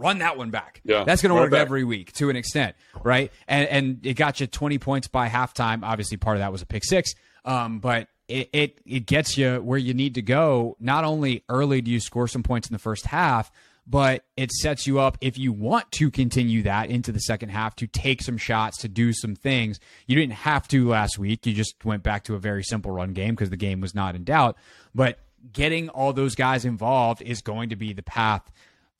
[0.00, 0.80] Run that one back.
[0.84, 3.30] Yeah, that's going to work every week to an extent, right?
[3.46, 5.82] And and it got you twenty points by halftime.
[5.82, 9.56] Obviously, part of that was a pick six, um, but it, it it gets you
[9.56, 10.76] where you need to go.
[10.80, 13.52] Not only early do you score some points in the first half,
[13.86, 17.74] but it sets you up if you want to continue that into the second half
[17.76, 21.52] to take some shots to do some things you didn't have to last week you
[21.52, 24.22] just went back to a very simple run game because the game was not in
[24.22, 24.56] doubt
[24.94, 25.18] but
[25.52, 28.50] getting all those guys involved is going to be the path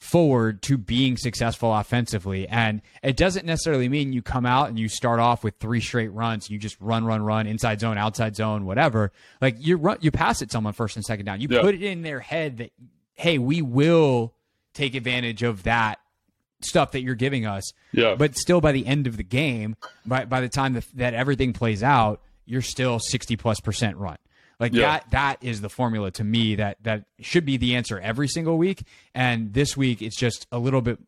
[0.00, 4.88] forward to being successful offensively and it doesn't necessarily mean you come out and you
[4.88, 8.64] start off with three straight runs you just run run run inside zone outside zone
[8.64, 11.60] whatever like you run you pass it someone first and second down you Yeah.
[11.60, 12.70] put it in their head that
[13.14, 14.32] hey we will
[14.72, 15.98] take advantage of that
[16.62, 17.72] stuff that you're giving us.
[17.92, 18.14] Yeah.
[18.16, 21.52] But still, by the end of the game, by by the time that, that everything
[21.54, 24.16] plays out, you're still sixty plus percent run.
[24.60, 24.82] Like Yeah.
[24.82, 28.58] that that is the formula to me that that should be the answer every single
[28.58, 28.84] week.
[29.14, 30.98] And this week, it's just a little bit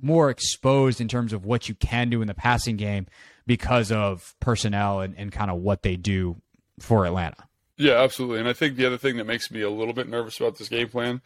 [0.00, 3.06] more exposed in terms of what you can do in the passing game
[3.46, 6.40] because of personnel and, and kind of what they do
[6.78, 7.36] for Atlanta.
[7.76, 8.38] Yeah, absolutely.
[8.38, 10.68] And I think the other thing that makes me a little bit nervous about this
[10.68, 11.22] game plan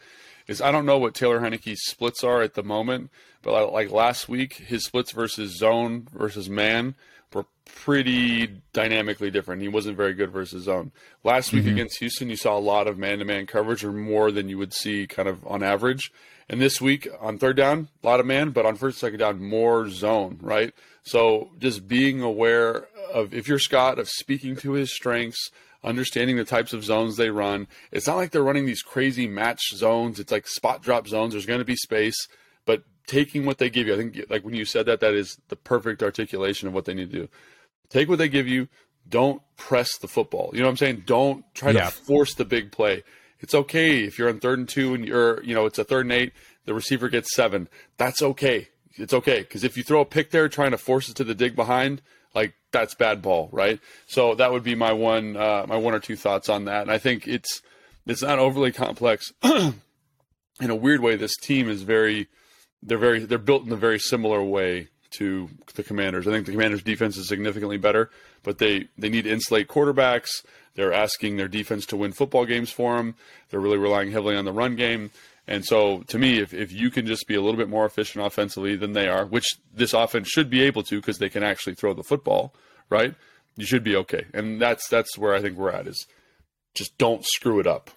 [0.47, 3.11] is I don't know what Taylor Heinicke's splits are at the moment,
[3.43, 6.95] but like- like last week, his splits versus zone versus man
[7.33, 9.61] were pretty dynamically different.
[9.61, 10.91] He wasn't very good versus zone.
[11.23, 11.73] Last week mm-hmm.
[11.73, 15.07] against Houston, you saw a lot of man-to-man coverage, or more than you would see
[15.07, 16.11] kind of on average.
[16.49, 19.43] And this week on third down, a lot of man, but on first second down,
[19.43, 20.73] more zone, right?
[21.03, 25.51] So just being aware of if you're Scott of speaking to his strengths,
[25.83, 27.67] understanding the types of zones they run.
[27.91, 30.19] It's not like they're running these crazy match zones.
[30.19, 31.33] It's like spot drop zones.
[31.33, 32.27] There's going to be space,
[32.65, 33.93] but taking what they give you.
[33.93, 36.93] I think like when you said that, that is the perfect articulation of what they
[36.93, 37.29] need to do.
[37.89, 38.67] Take what they give you.
[39.09, 40.49] Don't press the football.
[40.53, 41.03] You know what I'm saying?
[41.05, 41.85] Don't try Yeah.
[41.85, 43.03] to force the big play.
[43.39, 46.05] It's okay if you're on third and two and you're, you know, it's a third
[46.05, 46.33] and eight,
[46.65, 47.69] the receiver gets seven.
[47.97, 48.67] That's okay.
[48.95, 49.39] It's okay.
[49.39, 52.01] Because if you throw a pick there trying to force it to the dig behind,
[52.35, 53.79] like that's bad ball, right?
[54.07, 56.81] So that would be my one, uh, my one or two thoughts on that.
[56.81, 57.61] And I think it's,
[58.05, 59.31] it's not overly complex.
[59.43, 62.27] in a weird way, this team is very,
[62.83, 66.27] they're very, they're built in a very similar way to the Commanders.
[66.27, 68.09] I think the Commanders' defense is significantly better,
[68.43, 70.29] but they they need insulate quarterbacks.
[70.75, 73.15] They're asking their defense to win football games for them.
[73.49, 75.11] They're really relying heavily on the run game.
[75.47, 78.25] And so, to me, if, if you can just be a little bit more efficient
[78.25, 81.75] offensively than they are, which this offense should be able to because they can actually
[81.75, 82.53] throw the football,
[82.89, 83.15] right?
[83.55, 84.25] You should be okay.
[84.33, 86.05] And that's that's where I think we're at is
[86.75, 87.89] just don't screw it up.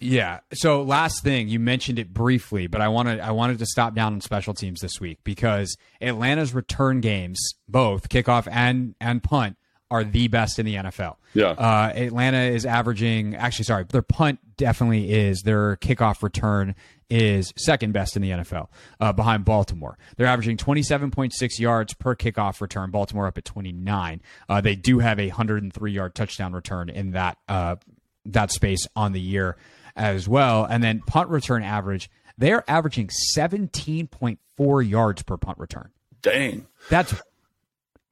[0.00, 0.40] Yeah.
[0.52, 4.14] So last thing, you mentioned it briefly, but I wanted I wanted to stop down
[4.14, 9.56] on special teams this week because Atlanta's return games, both kickoff and and punt,
[9.90, 11.16] are the best in the NFL.
[11.34, 11.50] Yeah.
[11.50, 15.42] Uh, Atlanta is averaging actually sorry, their punt definitely is.
[15.42, 16.74] Their kickoff return
[17.08, 18.66] is second best in the NFL
[18.98, 19.96] uh, behind Baltimore.
[20.16, 22.90] They're averaging 27.6 yards per kickoff return.
[22.90, 24.20] Baltimore up at 29.
[24.48, 27.76] Uh, they do have a 103 yard touchdown return in that uh,
[28.24, 29.56] that space on the year
[29.96, 30.64] as well.
[30.64, 35.90] And then punt return average, they're averaging 17.4 yards per punt return.
[36.22, 36.66] Dang.
[36.90, 37.14] That's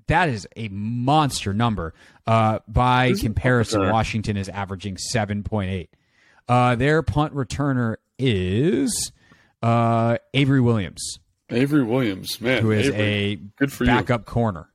[0.06, 1.94] that is a monster number.
[2.26, 3.88] Uh, by comparison?
[3.90, 5.88] Washington is averaging 7.8.
[6.48, 9.12] Uh, their punt returner is
[9.62, 11.18] uh, Avery Williams,
[11.50, 12.60] Avery Williams, man.
[12.62, 13.88] who is Avery, a good for you.
[13.90, 14.68] backup corner.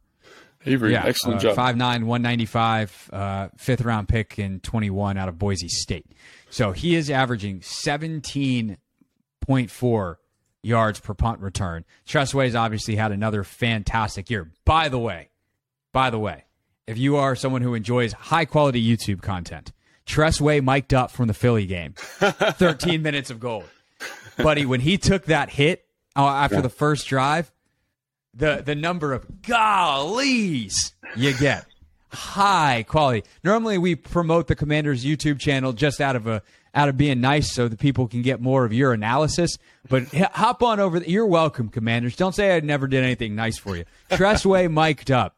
[0.65, 1.57] Avery, Yeah, excellent uh, job.
[1.57, 6.05] 5'9", 195, uh, fifth round pick in 21 out of Boise State.
[6.49, 10.15] So he is averaging 17.4
[10.61, 11.85] yards per punt return.
[12.05, 14.51] Tress Way's obviously had another fantastic year.
[14.65, 15.29] By the way,
[15.93, 16.45] by the way,
[16.87, 19.71] if you are someone who enjoys high quality YouTube content,
[20.05, 21.93] Tressway mic'd up from the Philly game.
[21.95, 23.65] 13 minutes of gold.
[24.37, 25.85] Buddy, when he took that hit
[26.15, 27.51] uh, after the first drive,
[28.33, 31.65] the the number of gollies you get
[32.11, 33.23] high quality.
[33.43, 36.41] Normally we promote the Commanders YouTube channel just out of a
[36.73, 39.57] out of being nice so that people can get more of your analysis.
[39.89, 40.99] But hop on over.
[40.99, 42.15] The, you're welcome, Commanders.
[42.15, 43.85] Don't say I never did anything nice for you.
[44.11, 45.35] Tress Way mic'd up.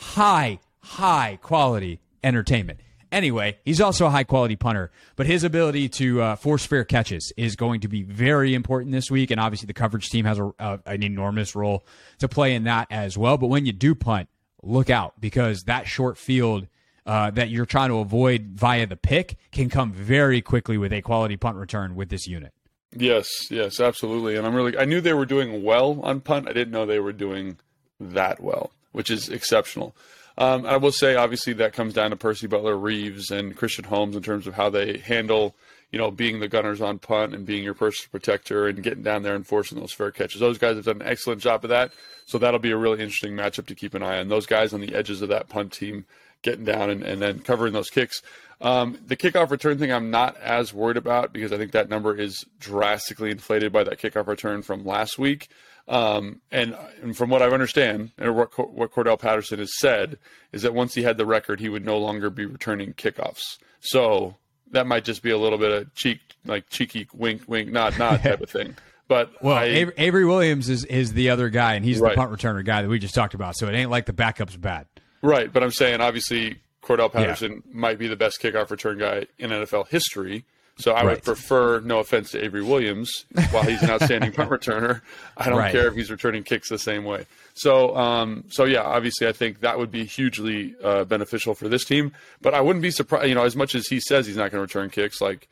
[0.00, 2.80] High, high quality entertainment.
[3.10, 7.30] Anyway, he's also a high quality punter, but his ability to uh, force fair catches
[7.36, 9.30] is going to be very important this week.
[9.30, 11.84] And obviously, the coverage team has a, a, an enormous role
[12.20, 13.36] to play in that as well.
[13.36, 14.28] But when you do punt,
[14.62, 16.66] look out because that short field
[17.04, 21.02] uh, that you're trying to avoid via the pick can come very quickly with a
[21.02, 22.52] quality punt return with this unit.
[22.94, 24.36] Yes, yes, absolutely.
[24.36, 26.48] And I'm really I knew they were doing well on punt.
[26.48, 27.58] I didn't know they were doing
[27.98, 29.94] that well, which is exceptional.
[30.38, 34.16] Um, I will say, obviously, that comes down to Percy Butler, Reeves, and Christian Holmes
[34.16, 35.54] in terms of how they handle,
[35.92, 39.22] you know, being the gunners on punt and being your personal protector and getting down
[39.22, 40.40] there and forcing those fair catches.
[40.40, 41.92] Those guys have done an excellent job of that.
[42.24, 44.28] So that'll be a really interesting matchup to keep an eye on.
[44.28, 46.06] Those guys on the edges of that punt team
[46.40, 48.22] getting down and, and then covering those kicks.
[48.60, 52.16] Um, the kickoff return thing, I'm not as worried about because I think that number
[52.16, 55.48] is drastically inflated by that kickoff return from last week.
[55.88, 60.18] Um, and, and from what I understand, and what, what Cordarrelle Patterson has said,
[60.52, 63.58] is that once he had the record, he would no longer be returning kickoffs.
[63.80, 64.36] So
[64.72, 68.22] that might just be a little bit of cheek, like cheeky wink, wink, nod, nod
[68.22, 68.74] type of thing.
[69.08, 69.64] But Well, I,
[69.96, 72.10] Avery, Williams is, is the other guy, and he's Right.
[72.10, 73.56] the punt returner guy that we just talked about.
[73.56, 74.86] So it ain't like the backup's bad.
[75.22, 79.50] Right, but I'm saying obviously Cordarrelle Patterson might be the best kickoff return guy in
[79.50, 80.44] NFL history.
[80.78, 81.10] So I Right.
[81.16, 85.02] would prefer, no offense to Avery Williams, while he's an outstanding punt returner,
[85.36, 85.70] I don't Right.
[85.72, 87.26] care if he's returning kicks the same way.
[87.54, 91.84] So, um, so yeah, obviously I think that would be hugely uh, beneficial for this
[91.84, 92.12] team.
[92.40, 94.58] But I wouldn't be surprised, you know, as much as he says he's not going
[94.58, 95.48] to return kicks, like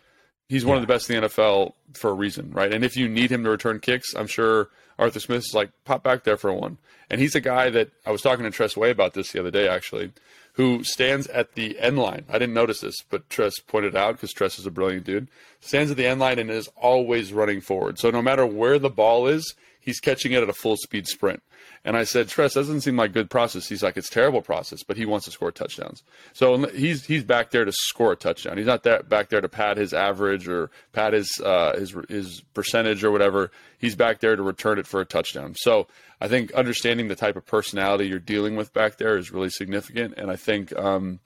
[0.48, 2.72] he's one of the best in the NFL for a reason, right?
[2.72, 6.02] And if you need him to return kicks, I'm sure Arthur Smith is like, pop
[6.02, 6.78] back there for one.
[7.10, 9.50] And he's a guy that I was talking to Tress Way about this the other
[9.50, 10.12] day, actually,
[10.60, 12.22] who stands at the end line.
[12.28, 15.28] I didn't notice this, but Tress pointed out because Tress is a brilliant dude.
[15.60, 17.98] Stands at the end line and is always running forward.
[17.98, 21.42] So no matter where the ball is, he's catching it at a full speed sprint.
[21.82, 23.70] And I said, Tress, doesn't seem like good process.
[23.70, 26.02] He's like, it's terrible process, but he wants to score touchdowns.
[26.34, 28.58] So he's he's back there to score a touchdown.
[28.58, 32.42] He's not that back there to pad his average or pad his uh, his his
[32.52, 33.50] percentage or whatever.
[33.78, 35.54] He's back there to return it for a touchdown.
[35.56, 35.86] So
[36.20, 40.14] I think understanding the type of personality you're dealing with back there is really significant.
[40.16, 41.20] And I think um,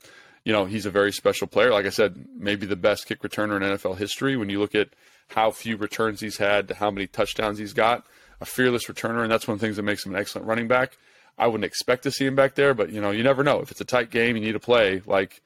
[0.44, 1.70] you know he's a very special player.
[1.72, 4.36] Like I said, maybe the best kick returner in NFL history.
[4.36, 4.90] When you look at
[5.28, 8.06] how few returns he's had, to how many touchdowns he's got.
[8.40, 10.68] a fearless returner, and that's one of the things that makes him an excellent running
[10.68, 10.98] back.
[11.38, 13.60] I wouldn't expect to see him back there, but you know, you never know.
[13.60, 15.02] If it's a tight game, you need to play.
[15.06, 15.40] Like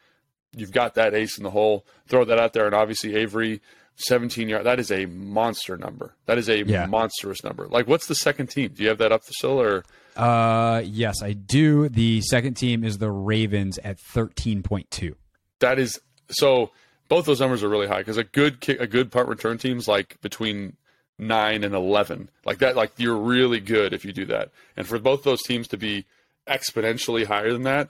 [0.55, 1.86] you've got that ace in the hole.
[2.07, 3.61] Throw that out there, and obviously Avery,
[3.99, 4.64] 17 yard.
[4.64, 6.14] That is a monster number.
[6.26, 6.86] That is a yeah.
[6.86, 7.66] monstrous number.
[7.68, 8.72] Like, what's the second team?
[8.74, 9.84] Do you have that up the still, or?
[10.16, 11.88] Uh, yes, I do.
[11.88, 15.14] The second team is the Ravens at 13.2.
[15.61, 16.70] That is so.
[17.09, 19.88] Both those numbers are really high because a good kick, a good punt return team's
[19.88, 20.76] like between
[21.18, 22.30] nine and 11.
[22.44, 24.51] Like that, like you're really good if you do that.
[24.76, 26.05] And for both those teams to be
[26.46, 27.88] exponentially higher than that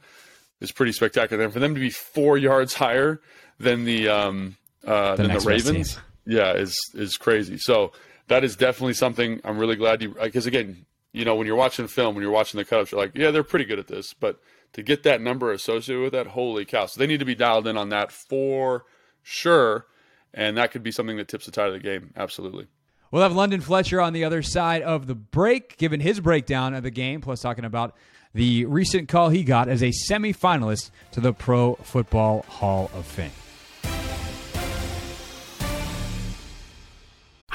[0.61, 1.45] is pretty spectacular.
[1.45, 3.21] And for them to be four yards higher
[3.59, 4.57] than the, um,
[4.87, 7.59] uh, the than the Ravens, yeah, is, is crazy.
[7.59, 7.93] So
[8.29, 11.87] that is definitely something I'm really glad you, because again, you know, when you're watching
[11.89, 14.13] film, when you're watching the cutups, you're like, yeah, they're pretty good at this.
[14.13, 14.39] But
[14.75, 16.87] to get that number associated with that, holy cow.
[16.87, 18.85] So they need to be dialed in on that for
[19.23, 19.87] sure.
[20.35, 22.13] And that could be something that tips the tide of the game.
[22.17, 22.67] Absolutely.
[23.11, 26.83] We'll have London Fletcher on the other side of the break, giving his breakdown of
[26.83, 27.97] the game, plus talking about
[28.35, 33.33] the recent call he got as a semifinalist to the Pro Football Hall of Fame.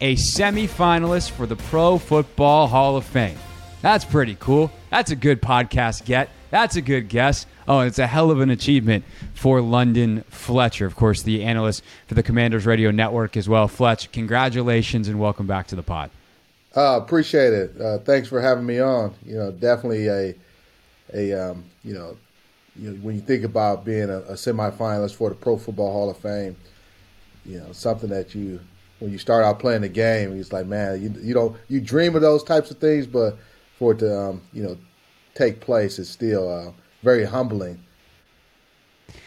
[0.00, 3.38] A semifinalist for the Pro Football Hall of Fame.
[3.80, 4.72] That's pretty cool.
[4.90, 6.30] That's a good podcast get.
[6.50, 7.46] That's a good guess.
[7.66, 12.14] Oh, it's a hell of an achievement for London Fletcher, of course, the analyst for
[12.14, 13.68] the Commanders Radio Network as well.
[13.68, 16.10] Fletch, congratulations and welcome back to the pod.
[16.76, 17.80] Uh, appreciate it.
[17.80, 19.14] Uh, thanks for having me on.
[19.24, 20.34] You know, definitely a
[21.12, 22.16] a um, you know,
[22.76, 26.10] you know, when you think about being a, a semifinalist for the Pro Football Hall
[26.10, 26.56] of Fame,
[27.46, 28.60] you know, something that you
[29.00, 32.14] when you start out playing the game, it's like, man, you you don't you dream
[32.14, 33.36] of those types of things, but
[33.78, 34.76] for it to um, you know
[35.34, 36.72] take place is still uh,
[37.02, 37.82] very humbling.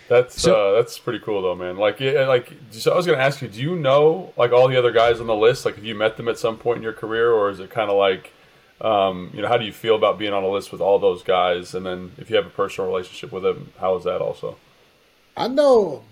[0.10, 1.78] That's so, uh, that's pretty cool though, man.
[1.78, 4.78] Like, yeah, like so I was gonna ask you, do you know like all the
[4.78, 5.66] other guys on the list?
[5.66, 7.92] Like, have you met them at some point in your career, or is it kind
[7.92, 8.32] of like,
[8.80, 11.24] um, you know, how do you feel about being on a list with all those
[11.24, 11.76] guys?
[11.76, 14.58] And then if you have a personal relationship with them, how is that also?
[15.36, 16.04] I know,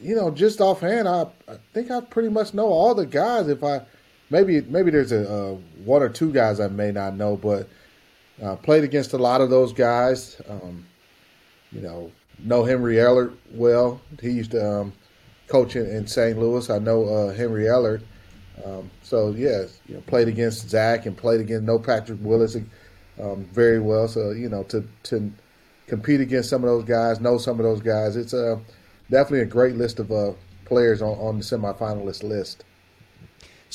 [0.00, 3.48] you know, just offhand, I I think I pretty much know all the guys.
[3.48, 3.82] If I
[4.30, 7.68] maybe maybe there's a, a one or two guys I may not know, but
[8.42, 10.40] uh, played against a lot of those guys.
[10.48, 10.84] Um,
[11.72, 14.00] you know, know Henry Ellard well.
[14.20, 14.92] He used to um,
[15.48, 16.38] coach in, in, St.
[16.38, 16.68] Louis.
[16.70, 18.02] I know uh, Henry Ellard.
[18.64, 22.56] Um, so yes, you know, played against Zach and played against no Patrick Willis
[23.20, 24.08] um, very well.
[24.08, 25.32] So you know, to to
[25.86, 28.58] compete against some of those guys, know some of those guys, it's uh,
[29.10, 30.32] definitely a great list of uh,
[30.64, 32.64] players on, on the semifinalist list.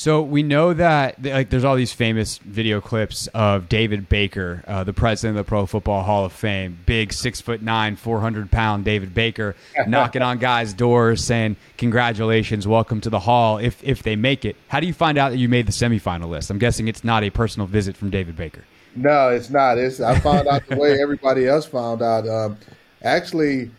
[0.00, 4.82] So we know that like there's all these famous video clips of David Baker, uh,
[4.82, 8.50] the president of the Pro Football Hall of Fame, big six foot nine, four hundred
[8.50, 9.56] pound David Baker,
[9.86, 14.56] knocking on guys' doors saying, "Congratulations, welcome to the Hall." If if they make it,
[14.68, 16.48] how do you find out that you made the semifinal list?
[16.48, 18.64] I'm guessing it's not a personal visit from David Baker.
[18.96, 19.76] No, it's not.
[19.76, 22.26] It's I found out the way everybody else found out.
[22.26, 22.56] Um,
[23.02, 23.70] actually,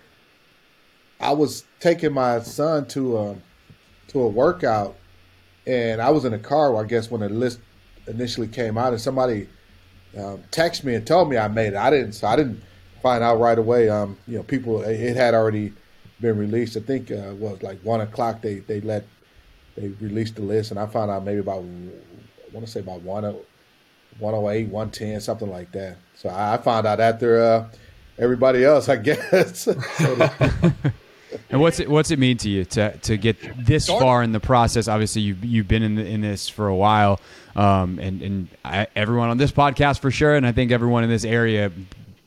[1.22, 3.42] I was taking my son to a, um,
[4.08, 4.98] to a workout
[5.66, 7.60] and I was in a car, I guess, when the list
[8.08, 9.48] initially came out, and somebody
[10.18, 11.76] um, texted me and told me I made it.
[11.76, 12.62] I didn't, so I didn't
[13.02, 13.90] find out right away.
[13.90, 15.74] Um, you know, people, it had already
[16.20, 16.78] been released.
[16.78, 18.42] I think uh, was like one o'clock.
[18.42, 19.06] They they let
[19.76, 23.02] they released the list, and I found out maybe about I want to say about
[23.02, 23.24] one
[24.20, 25.98] 108, 110, something like that.
[26.16, 27.70] So I found out after uh,
[28.18, 29.68] everybody else, I guess.
[31.50, 34.40] And what's it what's it mean to you to to get this far in the
[34.40, 34.88] process?
[34.88, 37.20] Obviously, you've you've been in the, in this for a while,
[37.56, 41.10] um, and and I, everyone on this podcast for sure, and I think everyone in
[41.10, 41.72] this area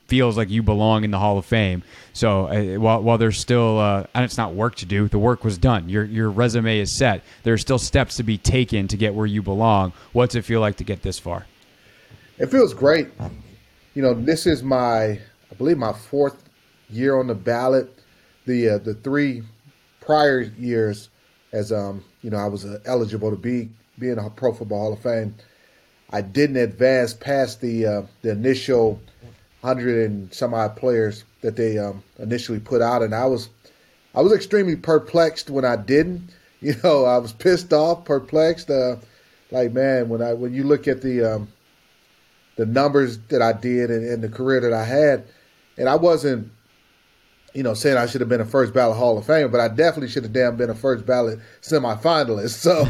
[0.07, 1.83] feels like you belong in the Hall of Fame.
[2.13, 5.45] So uh, while while there's still uh, and it's not work to do, the work
[5.45, 5.89] was done.
[5.89, 7.23] Your your resume is set.
[7.43, 9.93] There are still steps to be taken to get where you belong.
[10.13, 11.47] What's it feel like to get this far?
[12.39, 13.09] It feels great.
[13.95, 16.49] You know, this is my I believe my fourth
[16.91, 17.91] year on the ballot.
[18.47, 19.43] The uh, the three
[20.01, 21.09] prior years,
[21.53, 24.81] as um you know, I was uh, eligible to be be in a Pro Football
[24.81, 25.35] Hall of Fame.
[26.11, 29.01] I didn't advance past the uh, the initial
[29.63, 33.49] hundred and some odd players that they um, initially put out, and I was
[34.15, 36.31] I was extremely perplexed when I didn't.
[36.65, 38.71] You know, I was pissed off, perplexed.
[38.71, 38.97] Uh,
[39.51, 41.49] like man, when I when you look at the um,
[42.57, 45.25] the numbers that I did and, and the career that I had,
[45.77, 46.51] and I wasn't
[47.55, 49.69] you know, saying I should have been a first ballot Hall of Fame, but I
[49.69, 52.55] definitely should have damn been a first ballot semifinalist.
[52.65, 52.89] So,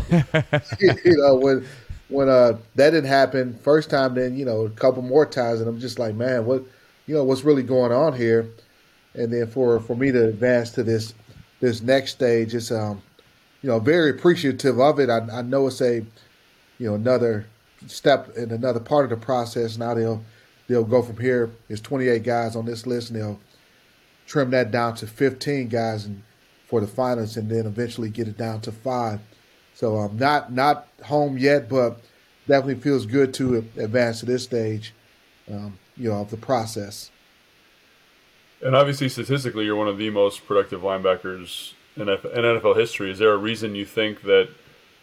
[1.05, 1.67] you know, when
[2.09, 5.69] when uh, that didn't happen first time, then you know a couple more times, and
[5.69, 6.65] I'm just like, man, what,
[7.07, 8.49] you know, what's really going on here?
[9.15, 11.15] And then for for me to advance to this
[11.61, 13.03] this next stage, it's um,
[13.63, 15.09] you know, very appreciative of it.
[15.09, 16.05] I, I know it's a,
[16.79, 17.47] you know, another
[17.87, 19.79] step in another part of the process.
[19.79, 20.23] Now they'll
[20.69, 21.51] they'll go from here.
[21.69, 23.41] There's 28 guys on this list, and they'll
[24.27, 26.23] trim that down to 15 guys and
[26.67, 29.21] for the finals, and then eventually get it down to five.
[29.75, 32.01] So I'm um, not not home yet, but
[32.47, 34.95] definitely feels good to advance to this stage,
[35.51, 37.11] um, you know, of the process.
[38.63, 43.11] And obviously, statistically, you're one of the most productive linebackers in NFL history.
[43.11, 44.49] Is there a reason you think that,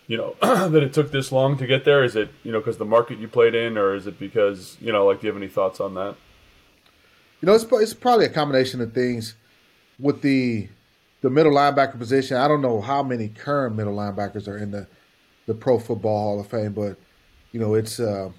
[0.07, 2.03] you know, that it took this long to get there?
[2.03, 4.91] Is it, you know, because the market you played in, or is it because, you
[4.91, 6.15] know, like, do you have any thoughts on that?
[7.41, 9.35] You know, it's, it's probably a combination of things.
[9.99, 10.67] With the
[11.21, 14.87] the middle linebacker position, I don't know how many current middle linebackers are in the
[15.47, 16.97] the Pro Football Hall of Fame, but
[17.51, 18.29] you know, it's uh,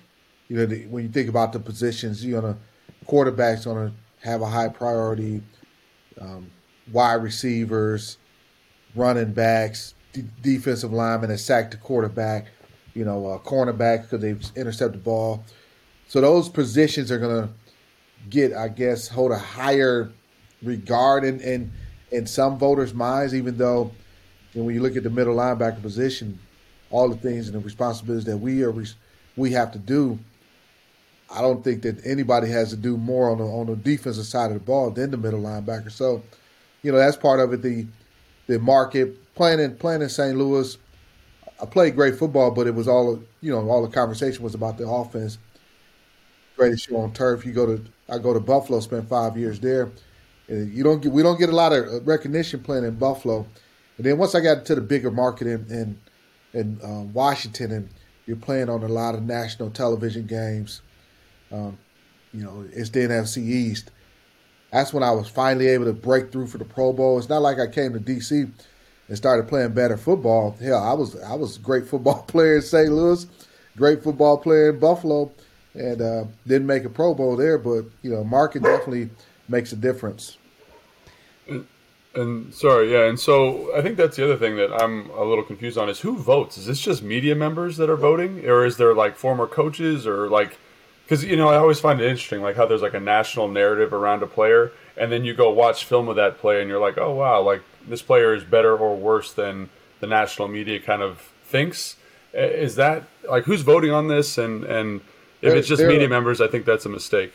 [0.48, 2.56] you know the, when you think about the positions, you're gonna
[3.06, 3.92] quarterbacks gonna
[4.22, 5.42] have a high priority,
[6.20, 6.50] um,
[6.92, 8.18] wide receivers,
[8.94, 12.46] running backs, d- defensive linemen that sack the quarterback,
[12.94, 15.44] you know, uh, cornerback because they've intercepted the ball.
[16.08, 17.50] So those positions are gonna
[18.30, 20.10] get, I guess, hold a higher
[20.62, 21.72] regard in in,
[22.10, 23.92] in some voters' minds, even though
[24.52, 26.38] you know, when you look at the middle linebacker position,
[26.90, 28.74] all the things and the responsibilities that we are
[29.36, 30.18] we have to do.
[31.34, 34.50] I don't think that anybody has to do more on the on the defensive side
[34.50, 35.90] of the ball than the middle linebacker.
[35.90, 36.22] So,
[36.82, 37.62] you know, that's part of it.
[37.62, 37.86] The
[38.46, 40.36] the market playing in playing in St.
[40.36, 40.76] Louis.
[41.60, 43.68] I played great football, but it was all you know.
[43.70, 45.38] All the conversation was about the offense.
[46.56, 47.46] Greatest show on turf.
[47.46, 47.82] You go to
[48.12, 49.90] I go to Buffalo, spend five years there.
[50.48, 53.46] And you don't get we don't get a lot of recognition playing in Buffalo.
[53.96, 56.00] And then once I got to the bigger market in in,
[56.52, 57.88] in um, Washington, and
[58.26, 60.82] you're playing on a lot of national television games,
[61.50, 61.78] um,
[62.34, 63.90] you know, it's the NFC East.
[64.72, 67.18] That's when I was finally able to break through for the Pro Bowl.
[67.18, 68.50] It's not like I came to DC
[69.08, 70.56] and started playing better football.
[70.60, 72.90] Hell, I was I was a great football player in St.
[72.90, 73.26] Louis,
[73.76, 75.32] great football player in Buffalo
[75.74, 77.58] and uh, didn't make a Pro Bowl there.
[77.58, 79.10] But you know, market definitely
[79.48, 80.38] makes a difference.
[81.48, 81.66] And,
[82.14, 85.44] and, sorry, yeah, and so I think that's the other thing that I'm a little
[85.44, 86.58] confused on is who votes.
[86.58, 90.28] Is this just media members that are voting, or is there like former coaches or
[90.28, 90.58] like?
[91.04, 93.92] Because you know, I always find it interesting, like how there's like a national narrative
[93.92, 96.98] around a player, and then you go watch film of that play, and you're like,
[96.98, 99.70] oh wow, like this player is better or worse than
[100.00, 101.96] the national media kind of thinks.
[102.34, 105.00] Is that like who's voting on this, and and
[105.42, 107.32] if it's just media members, I think that's a mistake.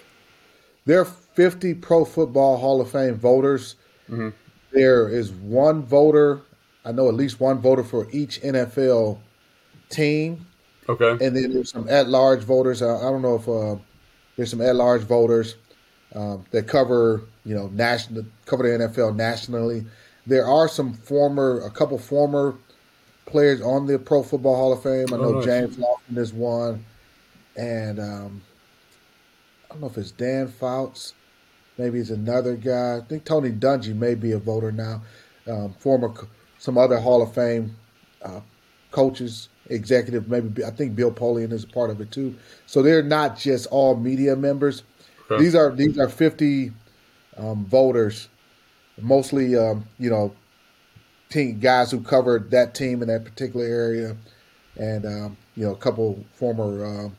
[0.86, 3.76] There are 50 Pro Football Hall of Fame voters.
[4.10, 4.30] Mm-hmm.
[4.72, 6.42] There is one voter.
[6.86, 9.20] I know at least one voter for each NFL
[9.90, 10.46] team.
[10.88, 11.26] Okay.
[11.26, 12.82] And then there's some at-large voters.
[12.82, 13.82] I, I don't know if uh,
[14.38, 15.56] there's some at-large voters
[16.16, 19.86] um, that cover, you know, national cover the NFL nationally.
[20.26, 22.56] There are some former, a couple former
[23.26, 25.08] players on the Pro Football Hall of Fame.
[25.14, 25.46] I know oh, nice.
[25.46, 26.86] James Lofton is one
[27.58, 28.42] and um,
[29.66, 31.14] I don't know if it's Dan Fouts,
[31.78, 32.98] maybe it's another guy.
[32.98, 35.02] I think Tony Dungy may be a voter now.
[35.48, 36.14] Um, former,
[36.60, 37.76] some other Hall of Fame
[38.24, 38.42] uh,
[38.92, 42.36] coaches, executive, maybe I think Bill Polian is a part of it too.
[42.66, 44.84] So they're not just all media members.
[45.30, 45.44] Okay.
[45.44, 46.72] These are these are fifty
[47.38, 48.30] um, voters,
[49.02, 50.34] mostly um, you know,
[51.30, 54.16] team guys who covered that team in that particular area,
[54.78, 57.10] and um, you know, a couple former uh,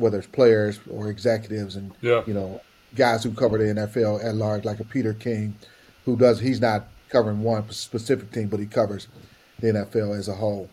[0.00, 2.22] whether it's players or executives and yeah.
[2.26, 2.60] you know
[2.94, 5.54] guys who cover the NFL at large, like a Peter King,
[6.04, 9.08] who does he's not covering one specific team, but he covers
[9.60, 10.68] the NFL as a whole.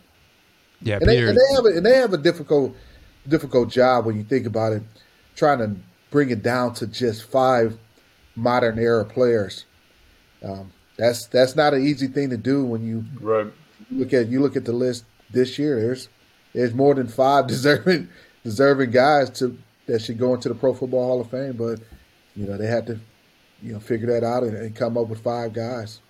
[0.80, 2.74] Yeah, and, they, and they, have a, and they have a difficult
[3.26, 4.82] difficult job when you think about it,
[5.36, 5.76] trying to
[6.10, 7.78] bring it down to just five
[8.36, 9.64] modern era players.
[10.42, 13.52] Um, that's that's not an easy thing to do when you right.
[13.90, 15.80] look at you look at the list this year.
[15.80, 16.08] There's
[16.54, 18.08] there's more than five deserving
[18.48, 21.80] deserving guys to that should go into the Pro Football Hall of Fame, but
[22.34, 22.98] you know they had to
[23.62, 26.00] you know figure that out and, and come up with five guys.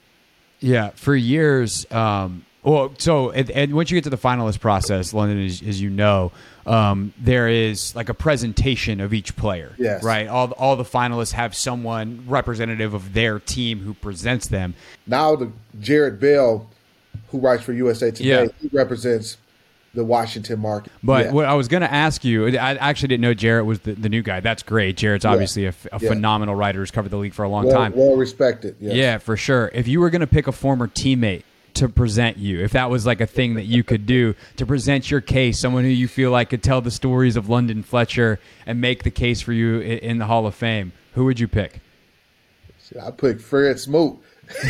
[0.60, 1.90] Yeah, for years.
[1.90, 5.80] Um, well, so and, and, once you get to the finalist process, London, as, as
[5.80, 6.32] you know,
[6.66, 9.74] um, there is like a presentation of each player.
[9.78, 10.04] Yes.
[10.04, 10.28] Right.
[10.28, 14.74] All all the finalists have someone representative of their team who presents them.
[15.06, 16.68] Now the Jarrett Bell,
[17.30, 18.46] who writes for USA Today, Yeah.
[18.60, 19.38] he represents
[19.94, 20.92] the Washington market.
[21.02, 21.32] But Yeah.
[21.32, 24.08] what I was going to ask you, I actually didn't know Jarrett was the, the
[24.08, 24.40] new guy.
[24.40, 24.96] That's great.
[24.96, 25.98] Jarrett's obviously a Yeah.
[25.98, 27.92] phenomenal writer who's covered the league for a long well, time.
[27.96, 28.76] well respected.
[28.80, 28.94] Yes.
[28.94, 29.70] Yeah, for sure.
[29.74, 31.42] If you were going to pick a former teammate
[31.74, 35.10] to present you, if that was like a thing that you could do to present
[35.10, 38.80] your case, someone who you feel like could tell the stories of London Fletcher and
[38.80, 41.80] make the case for you in the Hall of Fame, who would you pick?
[43.02, 44.16] I picked Fred Smoot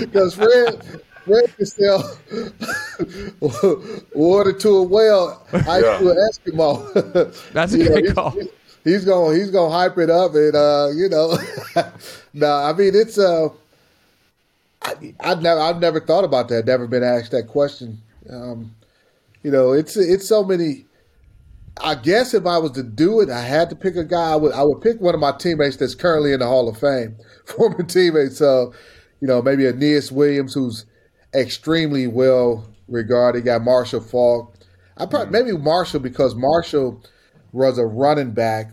[0.00, 2.18] because Fred Fred can sell
[4.14, 5.98] water to a well, ice Yeah.
[5.98, 7.50] to an Eskimo.
[7.52, 8.34] That's a You know, great he's- call.
[8.84, 11.36] He's gonna he's going to hype it up, and uh, you know,
[12.32, 13.48] no, I mean it's uh,
[14.80, 16.66] I, I've never I've never thought about that.
[16.66, 18.00] Never been asked that question.
[18.30, 18.76] Um,
[19.42, 20.84] you know, it's it's so many.
[21.82, 24.30] I guess if I was to do it, I had to pick a guy.
[24.32, 26.78] I would I would pick one of my teammates that's currently in the Hall of
[26.78, 28.34] Fame, former teammate.
[28.34, 28.72] So,
[29.20, 30.86] you know, maybe Aeneas Williams, who's
[31.34, 33.44] extremely well regarded.
[33.44, 34.54] Got Marshall Faulk.
[34.96, 35.44] I probably mm.
[35.44, 37.02] maybe Marshall because Marshall
[37.52, 38.72] was a running back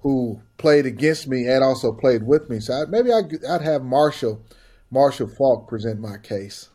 [0.00, 2.60] who played against me and also played with me.
[2.60, 4.42] So I, maybe I'd, I'd have Marshall
[4.90, 6.68] Marshall Faulk present my case.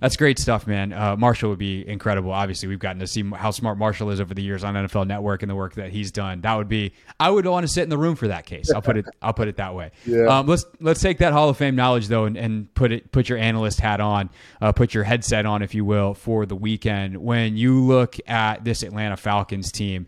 [0.00, 0.92] That's great stuff, man.
[0.92, 2.30] Uh, Marshall would be incredible.
[2.30, 5.42] Obviously, we've gotten to see how smart Marshall is over the years on NFL Network
[5.42, 6.40] and the work that he's done.
[6.42, 6.92] That would be.
[7.18, 8.70] I would want to sit in the room for that case.
[8.70, 9.06] I'll put it.
[9.22, 9.92] I'll put it that way.
[10.04, 10.26] Yeah.
[10.26, 13.28] Um, let's let's take that Hall of Fame knowledge though, and, and put it put
[13.28, 14.30] your analyst hat on,
[14.60, 17.16] uh, put your headset on, if you will, for the weekend.
[17.16, 20.06] When you look at this Atlanta Falcons team,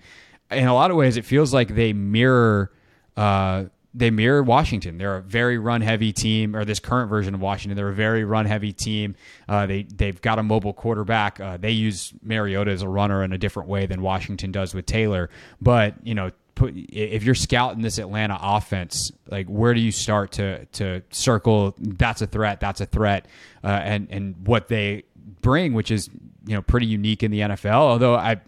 [0.51, 2.73] in a lot of ways, it feels like they mirror.
[3.17, 3.65] Uh,
[3.97, 4.99] they mirror Washington.
[4.99, 7.77] They're a very run heavy team, or this current version of Washington.
[7.77, 9.17] They're a very run heavy team.
[9.49, 11.41] Uh, they they've got a mobile quarterback.
[11.41, 14.85] Uh, they use Mariota as a runner in a different way than Washington does with
[14.85, 15.31] Taylor.
[15.63, 20.33] But you know, put if you're scouting this Atlanta offense, like where do you start
[20.33, 21.75] to to circle?
[21.79, 22.61] That's a threat.
[22.61, 23.27] That's a threat.
[23.65, 25.05] Uh, and and what they
[25.41, 26.11] bring, which is
[26.47, 27.73] you know pretty unique in the NFL.
[27.73, 28.41] Although I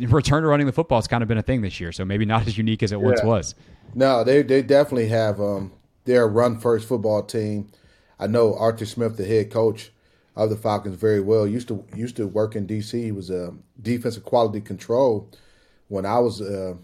[0.00, 2.24] return to running the football has kind of been a thing this year, so maybe
[2.24, 3.54] not as unique as it once was.
[3.96, 5.40] No, they they definitely have.
[5.40, 5.72] Um,
[6.06, 7.68] run first football team.
[8.20, 9.90] I know Arthur Smith, the head coach
[10.36, 11.46] of the Falcons, very well.
[11.46, 13.02] used to used to work in D.C.
[13.02, 15.30] He was a defensive quality control
[15.88, 16.74] when I was uh,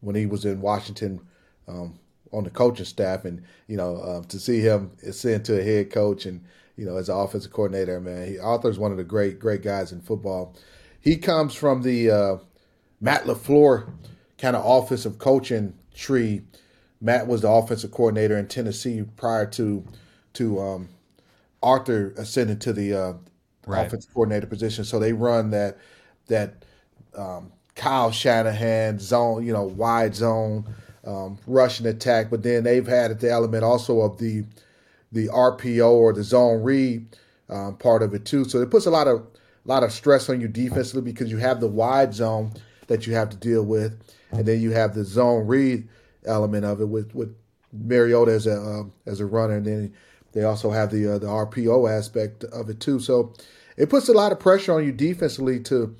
[0.00, 1.20] when he was in Washington
[1.66, 1.98] um,
[2.32, 5.90] on the coaching staff, and you know uh, to see him ascend to a head
[5.90, 6.44] coach and
[6.76, 9.90] you know as an offensive coordinator, man, he, Arthur's one of the great great guys
[9.90, 10.54] in football.
[11.00, 12.36] He comes from the uh,
[13.00, 13.90] Matt LaFleur
[14.38, 16.42] kind of offensive coaching tree.
[17.00, 19.84] Matt was the offensive coordinator in Tennessee prior to
[20.34, 20.88] to um,
[21.62, 23.12] Arthur ascending to the uh,
[23.66, 23.86] Right.
[23.86, 24.84] offensive coordinator position.
[24.84, 25.78] So they run that
[26.28, 26.64] that
[27.16, 30.66] um, Kyle Shanahan zone, you know, wide zone
[31.06, 32.30] um, rushing attack.
[32.30, 34.44] But then they've had the element also of the
[35.12, 37.06] the RPO or the zone read
[37.48, 38.44] um, part of it too.
[38.44, 41.38] So it puts a lot of a lot of stress on you defensively because you
[41.38, 42.52] have the wide zone
[42.88, 43.98] that you have to deal with,
[44.32, 45.88] and then you have the zone read
[46.26, 47.34] element of it with with
[47.72, 49.94] Mariota as a um, as a runner, and then
[50.32, 53.00] they also have the uh, the RPO aspect of it too.
[53.00, 53.32] So
[53.76, 55.94] it puts a lot of pressure on you defensively to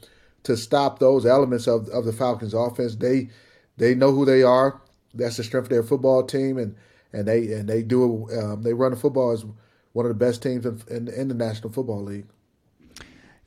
[0.45, 2.97] to stop those elements of of the Falcons offense.
[2.97, 3.31] They
[3.77, 4.81] they know who they are.
[5.15, 6.77] That's the strength of their football team, and
[7.13, 8.29] and they and they do.
[8.39, 9.45] Um, they run the football as
[9.93, 12.27] one of the best teams in, in, in the National Football League.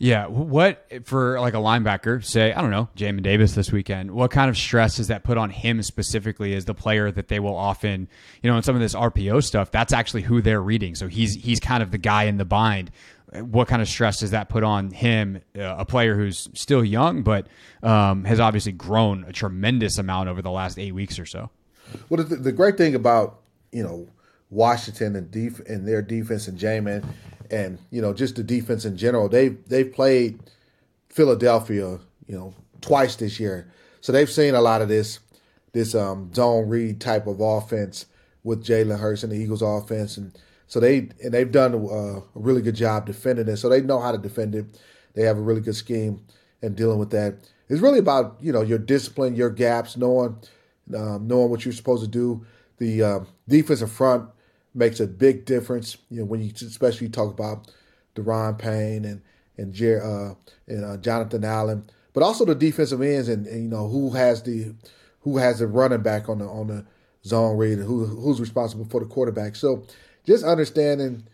[0.03, 2.25] Yeah, what for like a linebacker?
[2.25, 4.11] Say I don't know, Jamin Davis this weekend.
[4.11, 7.39] What kind of stress does that put on him specifically as the player that they
[7.39, 8.09] will often,
[8.41, 9.71] you know, in some of this RPO stuff?
[9.71, 10.95] That's actually who they're reading.
[10.95, 12.91] So he's he's kind of the guy in the bind.
[13.31, 17.23] What kind of stress does that put on him, uh, a player who's still young
[17.23, 17.47] but
[17.81, 21.49] um, has obviously grown a tremendous amount over the last eight weeks or so?
[22.09, 23.39] Well, the, the great thing about
[23.71, 24.09] you know
[24.49, 27.05] Washington and def- and their defense and Jamin,
[27.53, 30.39] and you know just the defense in general, they've they've played
[31.09, 35.19] Philadelphia, you know, twice this year, so they've seen a lot of this
[35.71, 38.07] this um, zone read type of offense
[38.43, 40.37] with Jalen Hurts and the Eagles offense, and
[40.67, 43.57] so they and they've done uh, a really good job defending it.
[43.57, 44.65] So they know how to defend it.
[45.13, 46.25] They have a really good scheme
[46.63, 47.35] and dealing with that.
[47.69, 50.37] it's really about you know your discipline, your gaps, knowing
[50.95, 52.45] um, knowing what you're supposed to do.
[52.79, 54.29] The um, defensive front
[54.73, 55.97] makes a big difference.
[56.09, 57.71] You know when you especially talk about
[58.15, 59.21] Daron Payne and
[59.57, 60.33] and, Jer- uh,
[60.67, 64.43] and uh, Jonathan Allen, but also the defensive ends and, and, you know who has
[64.43, 64.73] the
[65.21, 66.85] who has the running back on the on the
[67.25, 69.55] zone read and who who's responsible for the quarterback.
[69.55, 69.85] So
[70.25, 71.27] just understanding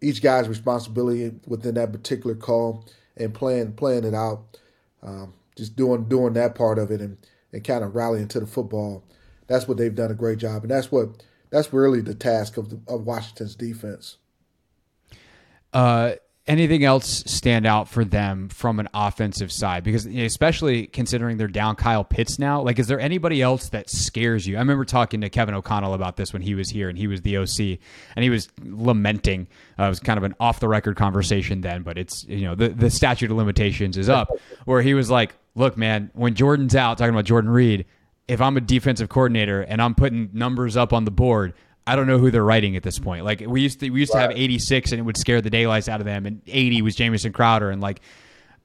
[0.00, 2.84] each guy's responsibility within that particular call
[3.16, 4.58] and playing playing it out,
[5.02, 7.18] um, just doing doing that part of it and,
[7.52, 9.04] and kind of rallying to the football.
[9.46, 12.70] That's what they've done a great job, and that's what that's really the task of
[12.70, 14.16] the, of Washington's defense.
[15.72, 16.12] Uh,
[16.48, 19.84] anything else stand out for them from an offensive side?
[19.84, 24.46] Because especially considering they're down Kyle Pitts now, like is there anybody else that scares
[24.46, 24.56] you?
[24.56, 27.20] I remember talking to Kevin O'Connell about this when he was here and he was
[27.22, 27.78] the OC
[28.16, 29.46] and he was lamenting.
[29.78, 32.54] Uh, it was kind of an off the record conversation then, but it's you know
[32.54, 34.30] the the statute of limitations is up.
[34.64, 37.84] Where he was like, "Look, man, when Jordan's out, talking about Jordan Reed."
[38.28, 41.54] If I'm a defensive coordinator and I'm putting numbers up on the board,
[41.86, 43.24] I don't know who they're writing at this point.
[43.24, 44.26] Like we used to, we used right.
[44.26, 46.94] to have 86 and it would scare the daylights out of them, and 80 was
[46.94, 48.02] Jamison Crowder, and like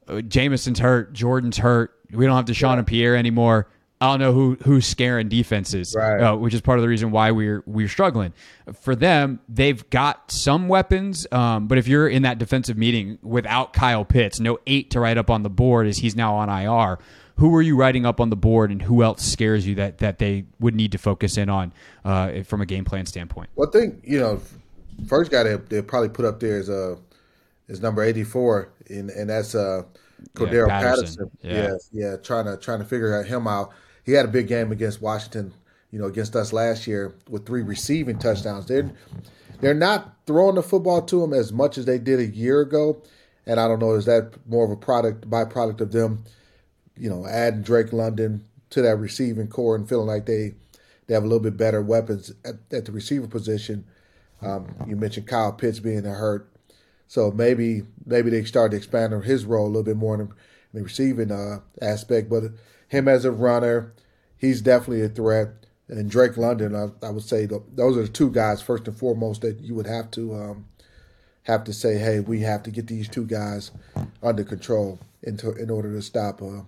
[0.07, 1.97] uh, Jamison's hurt, Jordan's hurt.
[2.11, 2.78] We don't have DeSean yeah.
[2.80, 3.68] and Pierre anymore.
[4.04, 6.20] I don't know who who's scaring defenses, right.
[6.20, 8.34] uh, which is part of the reason why we're we're struggling.
[8.82, 13.72] For them, they've got some weapons, um, but if you're in that defensive meeting without
[13.72, 16.99] Kyle Pitts, no eight to write up on the board as he's now on IR
[17.38, 20.20] who are you writing up on the board, and who else scares you that that
[20.20, 21.72] they would need to focus in on
[22.04, 23.49] uh, from a game plan standpoint?
[23.56, 24.41] Well, I think you know,
[25.08, 26.97] first guy they they probably put up there is uh
[27.70, 29.84] is number eighty four, and and that's uh
[30.36, 31.06] Cordarrelle yeah, Patterson.
[31.06, 31.32] Patterson.
[31.41, 31.54] Yeah.
[31.54, 33.72] yeah, yeah, trying to trying to figure him out.
[34.04, 35.54] He had a big game against Washington,
[35.91, 38.66] you know, against us last year with three receiving touchdowns.
[38.66, 38.91] They're
[39.62, 43.01] they're not throwing the football to him as much as they did a year ago,
[43.45, 46.26] and I don't know is that more of a product byproduct of them
[46.97, 50.54] you know, adding Drake London to that receiving corps and feeling like they
[51.08, 53.86] they have a little bit better weapons at, at the receiver position.
[54.41, 56.49] Um, you mentioned Kyle Pitts being hurt,
[57.08, 60.20] so maybe maybe they start to expand on his role a little bit more in
[60.22, 62.30] the, in the receiving uh, aspect.
[62.30, 62.43] But
[62.94, 63.91] him as a runner,
[64.38, 65.50] he's definitely a threat.
[65.89, 69.41] And Drake London, I, I would say those are the two guys first and foremost
[69.41, 70.66] that you would have to um,
[71.44, 73.72] have to say, hey, we have to get these two guys
[74.22, 76.62] under control in, to, in order to stop uh,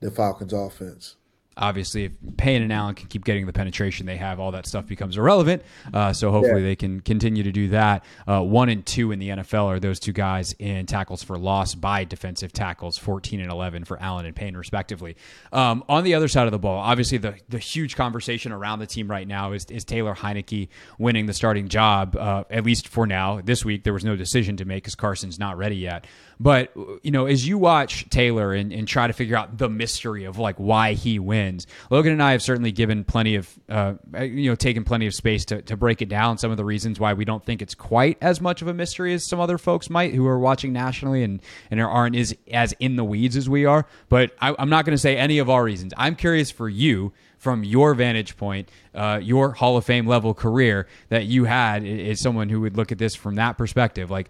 [0.00, 1.14] the Falcons' offense
[1.56, 4.86] obviously if Payne and Allen can keep getting the penetration they have, all that stuff
[4.86, 5.62] becomes irrelevant.
[5.92, 6.68] Uh, so hopefully yeah.
[6.68, 8.04] they can continue to do that.
[8.26, 11.74] Uh, one and two in the NFL are those two guys in tackles for loss
[11.74, 15.16] by defensive tackles, 14 and 11 for Allen and Payne respectively.
[15.52, 18.86] Um, on the other side of the ball, obviously the, the huge conversation around the
[18.86, 23.06] team right now is, is Taylor Heinicke winning the starting job, uh, at least for
[23.06, 23.40] now.
[23.42, 26.06] This week there was no decision to make because Carson's not ready yet.
[26.38, 26.72] But
[27.02, 30.38] you know, as you watch Taylor and, and try to figure out the mystery of
[30.38, 34.54] like why he wins, Logan and I have certainly given plenty of uh, you know
[34.54, 36.36] taken plenty of space to, to break it down.
[36.36, 39.14] Some of the reasons why we don't think it's quite as much of a mystery
[39.14, 42.96] as some other folks might who are watching nationally and and aren't as as in
[42.96, 43.86] the weeds as we are.
[44.08, 45.94] But I, I'm not going to say any of our reasons.
[45.96, 50.86] I'm curious for you from your vantage point, uh, your Hall of Fame level career
[51.08, 54.10] that you had as someone who would look at this from that perspective.
[54.10, 54.28] Like,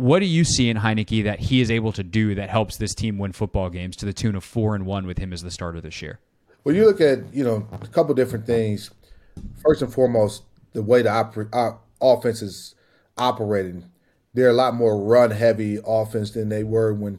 [0.00, 2.94] what do you see in Heinicke that he is able to do that helps this
[2.94, 5.50] team win football games to the tune of four and one with him as the
[5.50, 6.18] starter this year?
[6.64, 8.90] Well, you look at you know a couple different things.
[9.62, 10.42] First and foremost,
[10.72, 12.74] the way the oper- offense is
[13.18, 13.90] operating.
[14.32, 17.18] They're a lot more run heavy offense than they were when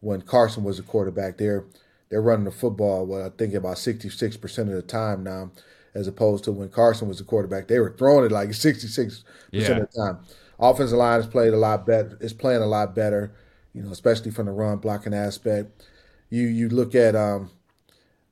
[0.00, 1.38] when Carson was a quarterback.
[1.38, 1.64] They're
[2.10, 3.06] they're running the football.
[3.06, 5.50] Well, I think about sixty six percent of the time now,
[5.94, 7.68] as opposed to when Carson was a quarterback.
[7.68, 10.18] They were throwing it like sixty six percent of the time
[10.58, 12.16] offensive line has played a lot better.
[12.20, 13.32] Is playing a lot better,
[13.72, 15.86] you know, especially from the run blocking aspect.
[16.30, 17.50] You you look at um,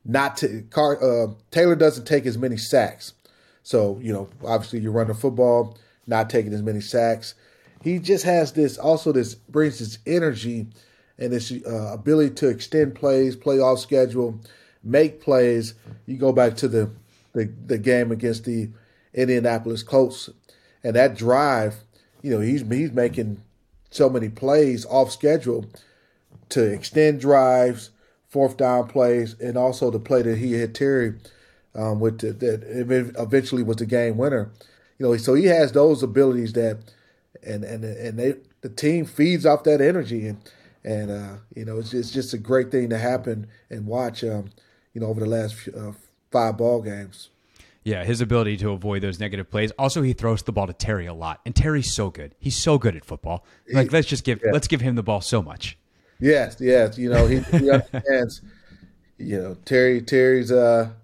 [0.04, 3.14] not to, Car, uh, Taylor doesn't take as many sacks,
[3.62, 7.34] so you know obviously you run the football, not taking as many sacks.
[7.82, 10.66] He just has this also this brings his energy
[11.18, 14.40] and this uh, ability to extend plays, play off schedule,
[14.82, 15.74] make plays.
[16.06, 16.90] You go back to the
[17.32, 18.70] the, the game against the
[19.14, 20.30] Indianapolis Colts,
[20.82, 21.84] and that drive
[22.22, 23.42] you know, he's he's making
[23.90, 25.66] so many plays off schedule
[26.50, 27.90] to extend drives,
[28.28, 31.14] fourth down plays, and also the play that he hit Terry
[31.74, 32.62] um, with the, that
[33.18, 34.50] eventually was the game winner.
[34.98, 36.78] You know, so he has those abilities that,
[37.42, 40.38] and and and they the team feeds off that energy, and
[40.84, 44.24] and uh, you know it's just, it's just a great thing to happen and watch.
[44.24, 44.50] Um,
[44.94, 45.92] you know, over the last uh,
[46.30, 47.28] five ball games.
[47.86, 49.70] Yeah, his ability to avoid those negative plays.
[49.78, 52.34] Also, he throws the ball to Terry a lot, and Terry's so good.
[52.40, 53.46] He's so good at football.
[53.72, 54.50] Like, let's just give yeah.
[54.50, 55.78] let's give him the ball so much.
[56.18, 56.98] Yes, yes.
[56.98, 58.42] You know, he, he understands.
[59.18, 60.96] you know, Terry Terry's a,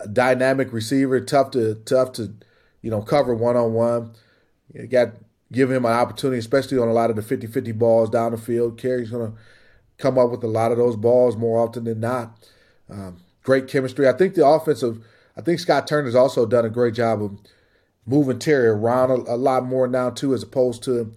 [0.00, 2.32] a dynamic receiver, tough to tough to
[2.80, 4.14] you know cover one on one.
[4.72, 5.10] You got
[5.52, 8.78] give him an opportunity, especially on a lot of the 50-50 balls down the field.
[8.78, 9.38] Terry's going to
[9.98, 12.48] come up with a lot of those balls more often than not.
[12.88, 14.08] Um, great chemistry.
[14.08, 15.04] I think the offensive.
[15.38, 17.38] I think Scott Turner's also done a great job of
[18.04, 21.14] moving Terry around a, a lot more now too, as opposed to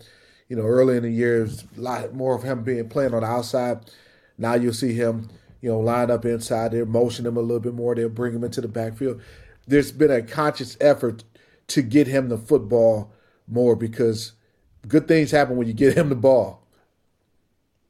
[0.47, 1.45] you know early in the year,
[1.77, 3.91] a lot more of him being playing on the outside.
[4.37, 5.29] Now you'll see him
[5.61, 7.95] you know, line up inside there, motion him a little bit more.
[7.95, 9.21] They'll bring him into the backfield.
[9.67, 11.23] There's been a conscious effort
[11.67, 13.13] to get him the football
[13.47, 14.33] more because
[14.87, 16.60] good things happen when you get him the ball.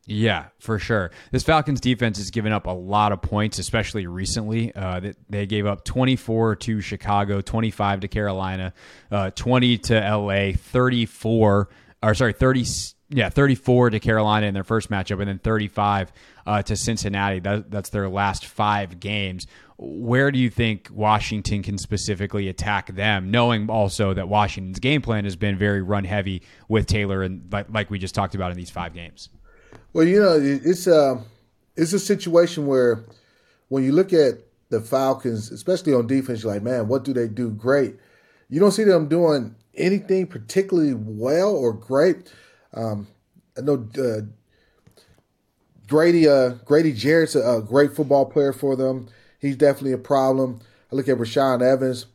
[0.07, 1.11] Yeah, for sure.
[1.31, 4.73] This Falcons defense has given up a lot of points, especially recently.
[4.75, 8.73] Uh, they gave up 24 to Chicago, 25 to Carolina,
[9.11, 11.69] uh, 20 to LA, 34,
[12.03, 12.65] or sorry, 30
[13.13, 16.13] yeah, 34 to Carolina in their first matchup, and then 35
[16.45, 17.39] uh, to Cincinnati.
[17.39, 19.47] That, that's their last five games.
[19.77, 25.25] Where do you think Washington can specifically attack them, knowing also that Washington's game plan
[25.25, 28.57] has been very run heavy with Taylor, and like, like we just talked about in
[28.57, 29.29] these five games?
[29.93, 31.21] Well, you know, it's a uh,
[31.75, 33.05] it's a situation where
[33.69, 34.35] when you look at
[34.69, 37.95] the Falcons, especially on defense, you're like, man, what do they do great?
[38.49, 42.31] You don't see them doing anything particularly well or great
[42.73, 43.07] um,
[43.57, 44.21] I know uh,
[45.87, 49.09] Grady uh, Grady Jarrett's a, a, great football player for them.
[49.39, 50.61] He's definitely a problem.
[50.91, 52.05] I look at Rashaan Evans,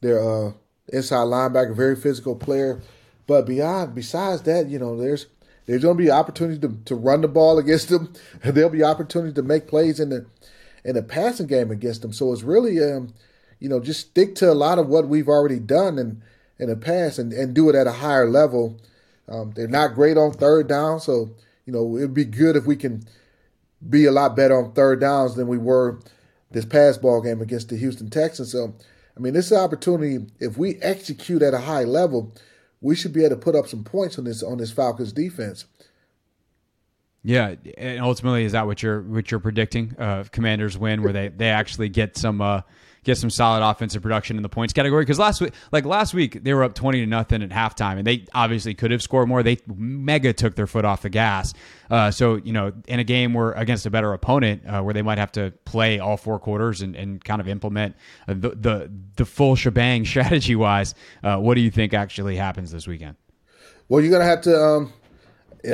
[0.00, 0.52] their uh,
[0.92, 2.80] inside linebacker, very physical player.
[3.26, 5.26] But beyond besides that, you know, there's
[5.68, 8.12] there's going to be opportunities to, to run the ball against them.
[8.42, 10.26] There'll be opportunities to make plays in the
[10.84, 12.12] in the passing game against them.
[12.12, 13.14] So it's really, um,
[13.60, 16.22] you know, just stick to a lot of what we've already done in
[16.58, 18.80] in the past and, and do it at a higher level
[19.28, 21.30] um, they're not great on third down, so
[21.66, 23.06] you know it'd be good if we can
[23.88, 26.00] be a lot better on third downs than we were
[26.50, 28.50] this past ball game against the Houston Texans.
[28.50, 28.74] So,
[29.16, 30.26] I mean, this opportunity.
[30.40, 32.32] If we execute at a high level,
[32.80, 35.66] we should be able to put up some points on this on this Falcons defense.
[37.24, 39.94] Yeah, and ultimately, is that what you're what you're predicting?
[39.98, 42.62] Uh, commanders win, where they they actually get some uh,
[43.08, 45.02] get some solid offensive production in the points category.
[45.02, 48.06] Because last week, like last week, they were up twenty to nothing at halftime, and
[48.06, 49.42] they obviously could have scored more.
[49.42, 51.54] They mega took their foot off the gas.
[51.90, 55.02] Uh, so you know, in a game where against a better opponent, uh, where they
[55.02, 57.96] might have to play all four quarters and, and kind of implement
[58.28, 60.94] uh, the, the the full shebang strategy wise,
[61.24, 63.16] uh, what do you think actually happens this weekend?
[63.88, 64.62] Well, you're gonna have to.
[64.62, 64.92] Um,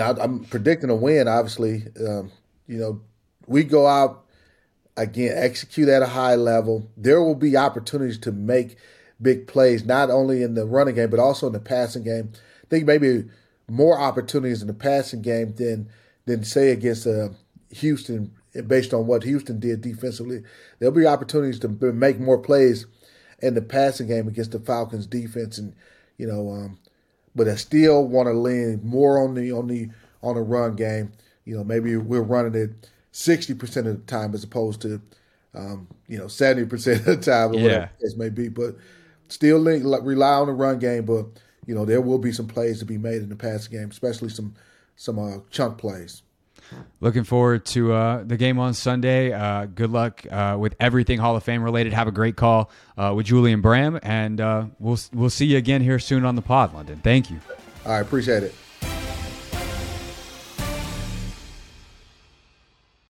[0.00, 1.26] I'm predicting a win.
[1.28, 2.30] Obviously, um,
[2.68, 3.00] you know,
[3.46, 4.23] we go out
[4.96, 6.88] again, execute at a high level.
[6.96, 8.76] There will be opportunities to make
[9.20, 12.32] big plays, not only in the running game, but also in the passing game.
[12.34, 13.24] I think maybe
[13.68, 15.88] more opportunities in the passing game than
[16.26, 17.28] than say against uh,
[17.70, 18.32] Houston,
[18.66, 20.42] based on what Houston did defensively.
[20.78, 22.86] There'll be opportunities to make more plays
[23.40, 25.74] in the passing game against the Falcons defense, and
[26.16, 26.78] you know, um,
[27.34, 29.90] but I still want to lean more on the on the
[30.22, 31.12] on the run game.
[31.44, 35.00] You know, maybe we're running it 60% of the time as opposed to,
[35.54, 37.62] um, you know, 70% of the time or yeah.
[37.62, 38.48] whatever the case may be.
[38.48, 38.76] But
[39.28, 41.26] still rely on the run game, but,
[41.64, 44.28] you know, there will be some plays to be made in the passing game, especially
[44.28, 44.54] some,
[44.96, 46.22] some uh, chunk plays.
[47.00, 49.32] Looking forward to uh, the game on Sunday.
[49.32, 51.92] Uh, good luck uh, with everything Hall of Fame related.
[51.92, 55.82] Have a great call uh, with Julian Bram, and uh, we'll we'll see you again
[55.82, 57.00] here soon on the pod, London.
[57.04, 57.38] Thank you.
[57.84, 58.54] I appreciate it.